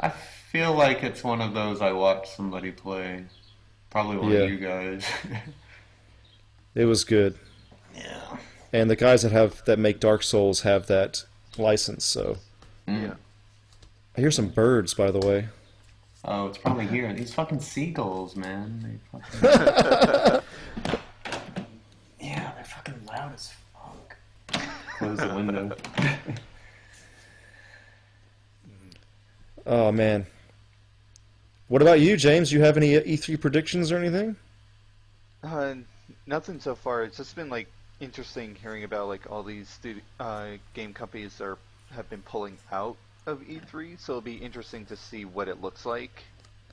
[0.00, 3.24] I feel like it's one of those I watched somebody play.
[3.90, 4.38] Probably one Yeah.
[4.40, 5.06] of you guys.
[6.74, 7.36] It was good.
[7.96, 8.36] yeah.
[8.72, 11.24] And the guys that have that make Dark Souls have that
[11.56, 12.36] license, so
[12.86, 13.02] mm.
[13.02, 13.14] Yeah.
[14.16, 15.48] I hear some birds, by the way.
[16.24, 17.12] Oh, it's probably here.
[17.14, 19.00] These fucking seagulls, man.
[19.12, 19.40] They fucking...
[22.20, 24.16] yeah, they're fucking loud as fuck.
[24.98, 25.76] Close the window.
[29.68, 30.24] Oh man.
[31.68, 32.50] What about you, James?
[32.50, 34.34] You have any E3 predictions or anything?
[35.44, 35.74] Uh,
[36.26, 37.02] nothing so far.
[37.02, 37.68] It's just been like
[38.00, 41.58] interesting hearing about like all these studi- uh, game companies are
[41.90, 42.96] have been pulling out
[43.26, 44.00] of E3.
[44.00, 46.22] So it'll be interesting to see what it looks like.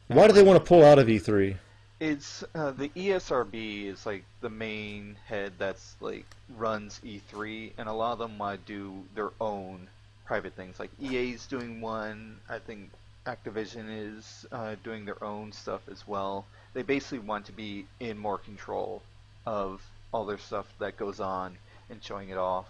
[0.07, 1.57] Why do they want to pull out of E E3?
[1.99, 6.25] It's uh, the ESRB is like the main head that's like
[6.57, 9.87] runs E3, and a lot of them want to do their own
[10.25, 10.79] private things.
[10.79, 12.37] Like EA's doing one.
[12.49, 12.89] I think
[13.25, 16.45] Activision is uh, doing their own stuff as well.
[16.73, 19.01] They basically want to be in more control
[19.45, 19.81] of
[20.11, 21.57] all their stuff that goes on
[21.89, 22.67] and showing it off.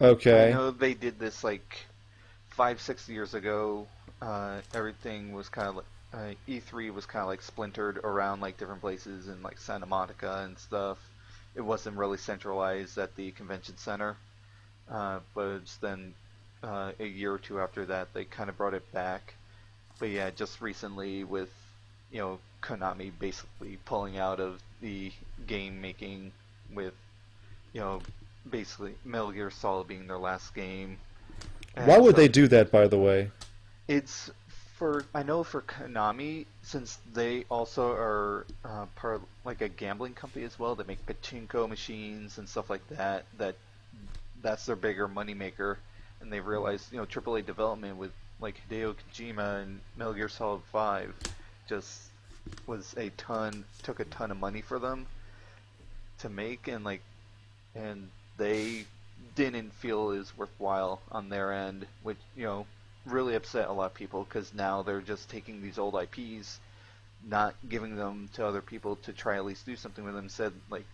[0.00, 0.48] Okay.
[0.48, 1.86] I know they did this like
[2.50, 3.86] five, six years ago.
[4.20, 8.58] Uh, everything was kind of like uh, E3 was kind of like splintered around like
[8.58, 10.98] different places in like Santa Monica and stuff.
[11.54, 14.16] It wasn't really centralized at the convention center,
[14.90, 16.14] uh, but it's then
[16.62, 19.34] uh, a year or two after that they kind of brought it back.
[19.98, 21.50] But yeah, just recently with
[22.10, 25.12] you know Konami basically pulling out of the
[25.46, 26.32] game making
[26.74, 26.94] with
[27.72, 28.00] you know
[28.50, 30.98] basically Metal Gear Solid being their last game.
[31.74, 33.30] And Why would so- they do that, by the way?
[33.88, 34.30] It's
[34.82, 40.14] for I know for Konami since they also are uh, part of, like a gambling
[40.14, 40.74] company as well.
[40.74, 43.24] They make pachinko machines and stuff like that.
[43.38, 43.54] That
[44.42, 45.76] that's their bigger moneymaker,
[46.20, 48.10] and they've realized you know AAA development with
[48.40, 51.14] like Hideo Kojima and Metal Gear Solid Five
[51.68, 52.00] just
[52.66, 55.06] was a ton took a ton of money for them
[56.18, 57.02] to make and like
[57.76, 58.84] and they
[59.36, 62.66] didn't feel is worthwhile on their end, which you know
[63.06, 66.60] really upset a lot of people because now they're just taking these old IPs,
[67.28, 70.28] not giving them to other people to try at least do something with them.
[70.28, 70.84] Said like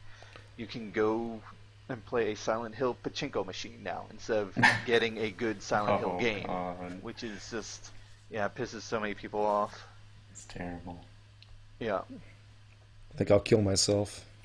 [0.57, 1.41] you can go
[1.89, 4.57] and play a Silent Hill pachinko machine now instead of
[4.87, 7.03] getting a good Silent Hill Oh, game, God.
[7.03, 7.91] which is just
[8.31, 9.87] yeah it pisses so many people off.
[10.33, 11.01] It's terrible.
[11.81, 12.01] Yeah.
[13.15, 14.25] I think I'll kill myself.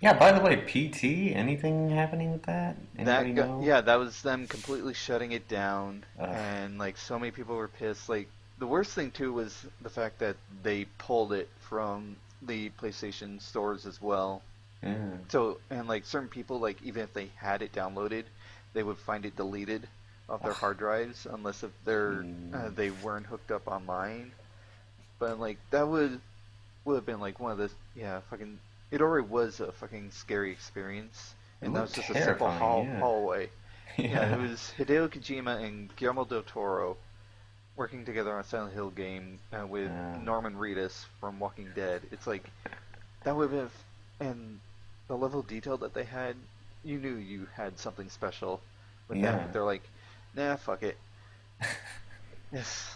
[0.00, 2.76] Yeah, by the way, PT, anything happening with that?
[2.96, 3.62] Anybody That got, know?
[3.62, 6.28] yeah, that was them completely shutting it down, Ugh.
[6.30, 8.08] and like so many people were pissed.
[8.08, 8.28] Like
[8.58, 13.84] the worst thing too was the fact that they pulled it from the PlayStation stores
[13.84, 14.40] as well.
[14.82, 14.96] Yeah.
[15.28, 18.24] So and like certain people, like even if they had it downloaded,
[18.72, 19.86] they would find it deleted
[20.30, 22.24] off their hard drives unless if they're
[22.54, 22.74] uh, Mm.
[22.74, 24.32] they weren't hooked up online.
[25.18, 26.20] but like that would
[26.86, 28.58] would have been like one of the yeah fucking.
[28.90, 32.98] It already was a fucking scary experience, and that was just a simple hall, yeah.
[33.00, 33.50] hallway.
[33.96, 34.34] Yeah, Yeah.
[34.36, 36.96] it was Hideo Kojima and Guillermo del Toro
[37.76, 40.18] working together on a Silent Hill game uh, with Yeah.
[40.22, 42.02] Norman Reedus from Walking Dead.
[42.10, 42.50] It's like
[43.24, 43.72] that would have,
[44.18, 44.60] and
[45.08, 46.36] the level of detail that they had,
[46.84, 48.60] you knew you had something special
[49.08, 49.36] with Yeah.
[49.36, 49.50] them.
[49.52, 49.82] They're like,
[50.34, 50.98] nah, fuck it.
[52.52, 52.94] yes.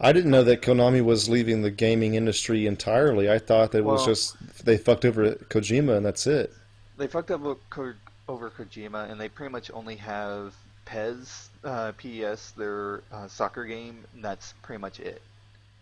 [0.00, 3.30] I didn't know that Konami was leaving the gaming industry entirely.
[3.30, 6.52] I thought that it was just they fucked over Kojima and that's it.
[6.96, 7.94] They fucked up with Ko-
[8.28, 10.54] over Kojima, and they pretty much only have
[10.84, 15.22] PES, uh, PES, their uh, soccer game, and that's pretty much it.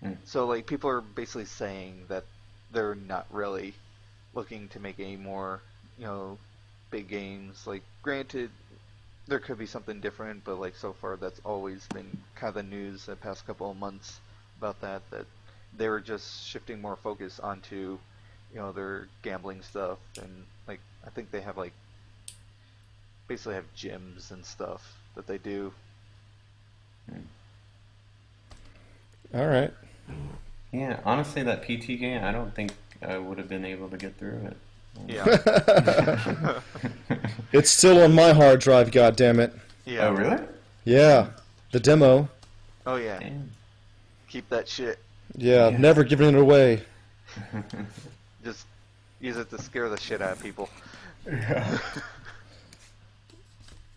[0.03, 0.13] Hmm.
[0.25, 2.25] So, like, people are basically saying that
[2.73, 3.75] they're not really
[4.35, 5.61] looking to make any more,
[5.99, 6.39] you know,
[6.91, 7.67] big games.
[7.67, 8.51] Like, granted,
[9.29, 12.63] there could be something different, but, like, so far that's always been kind of the
[12.63, 14.21] news the past couple of months
[14.59, 15.27] about that, that
[15.77, 17.99] they were just shifting more focus onto,
[18.53, 21.73] you know, their gambling stuff, and, like, I think they have, like,
[23.29, 25.73] basically have gyms and stuff that they do.
[27.11, 27.21] Hmm.
[29.35, 29.73] All right.
[30.73, 32.73] Yeah, honestly, that PT game, I don't think
[33.03, 34.57] I would have been able to get through it.
[35.09, 36.61] Yeah.
[37.53, 39.53] It's still on my hard drive, God damn it.
[39.87, 40.09] yeah.
[40.09, 40.39] Oh, really?
[40.85, 41.29] Yeah.
[41.73, 42.29] The demo.
[42.85, 43.19] Oh, yeah.
[43.21, 43.51] Damn.
[44.29, 44.99] Keep that shit.
[45.37, 45.79] Yeah, Yeah.
[45.79, 46.83] never giving it away.
[48.45, 48.67] Just
[49.21, 50.69] use it to scare the shit out of people.
[51.27, 51.79] Yeah.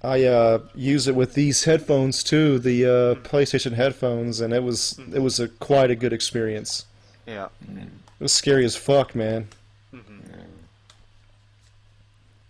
[0.01, 4.97] I uh, use it with these headphones too, the uh, PlayStation headphones, and it was
[5.13, 6.85] it was a quite a good experience.
[7.27, 7.49] Yeah.
[7.69, 7.89] It
[8.23, 9.49] was scary as fuck, man.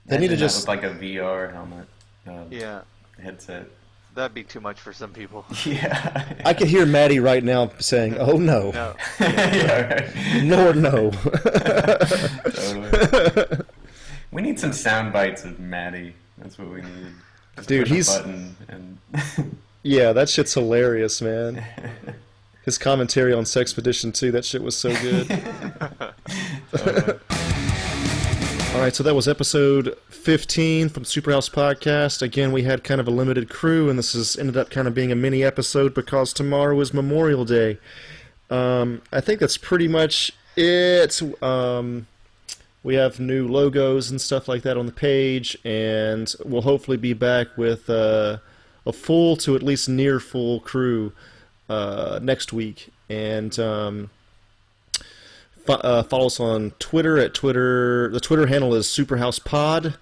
[0.10, 1.88] They need to just- with like a VR helmet
[2.28, 2.82] uh, Yeah.
[3.22, 3.68] headset.
[4.16, 5.46] That'd be too much for some people.
[5.66, 6.36] Yeah.
[6.44, 8.96] I could hear Maddie right now saying, "Oh no, No.
[9.20, 10.44] yeah, right.
[10.44, 11.12] Lord no."
[12.52, 13.64] Totally.
[14.32, 16.16] We need some sound bites of Maddie.
[16.38, 17.14] That's what we need.
[17.56, 18.98] Just Dude, push a he's- button and
[19.84, 21.64] yeah, that shit's hilarious, man.
[22.66, 25.26] His commentary on Sexpedition 2, that shit was so good.
[28.74, 32.22] All right, so that was episode 15 from Superhouse Podcast.
[32.22, 34.94] Again, we had kind of a limited crew, and this has ended up kind of
[34.94, 37.80] being a mini episode because tomorrow is Memorial Day.
[38.50, 41.20] Um, I think that's pretty much it.
[41.44, 42.06] Um,
[42.84, 47.14] we have new logos and stuff like that on the page, and we'll hopefully be
[47.14, 48.38] back with uh,
[48.86, 51.12] a full to at least near full crew
[51.70, 52.90] uh, next week.
[53.10, 54.10] And um,
[55.70, 58.10] uh, follow us on Twitter at Twitter.
[58.10, 59.96] The Twitter handle is SuperhousePod,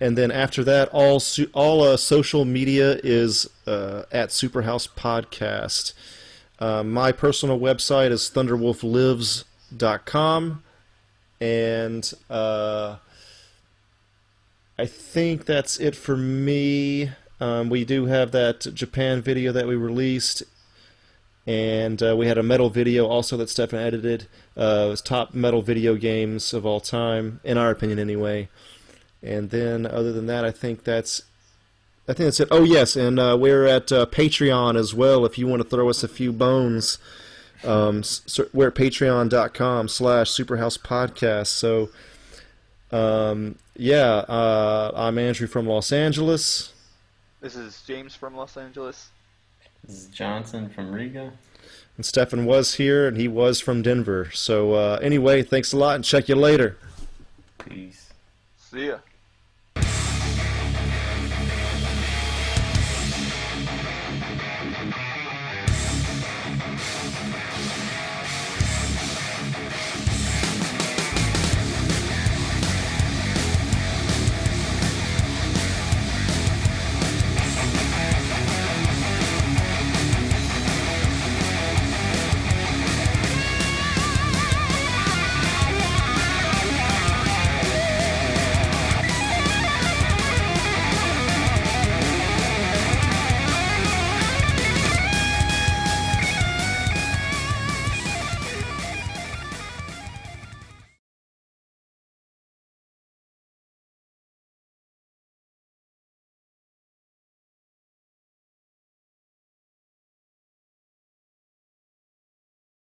[0.00, 5.94] and then after that, all su- all uh, social media is uh, at Superhouse Podcast.
[6.58, 10.62] Uh, my personal website is thunderwolflives.com,
[11.40, 12.96] and uh,
[14.78, 17.10] I think that's it for me.
[17.40, 20.44] Um, we do have that Japan video that we released,
[21.46, 24.26] and uh, we had a metal video also that Stefan edited.
[24.56, 28.48] Uh, it was top metal video games of all time, in our opinion, anyway.
[29.22, 31.22] And then, other than that, I think that's,
[32.08, 32.48] I think that's it.
[32.50, 35.24] Oh yes, and uh, we're at uh, Patreon as well.
[35.24, 36.98] If you want to throw us a few bones,
[37.64, 41.46] um, s- we're at Patreon.com/slash Superhouse.
[41.46, 41.88] So,
[42.92, 46.72] um, yeah, uh, I'm Andrew from Los Angeles.
[47.40, 49.08] This is James from Los Angeles.
[49.86, 51.32] This is Johnson from Riga.
[51.96, 54.30] And Stefan was here, and he was from Denver.
[54.32, 56.76] So, uh, anyway, thanks a lot, and check you later.
[57.58, 58.12] Peace.
[58.58, 58.98] See ya.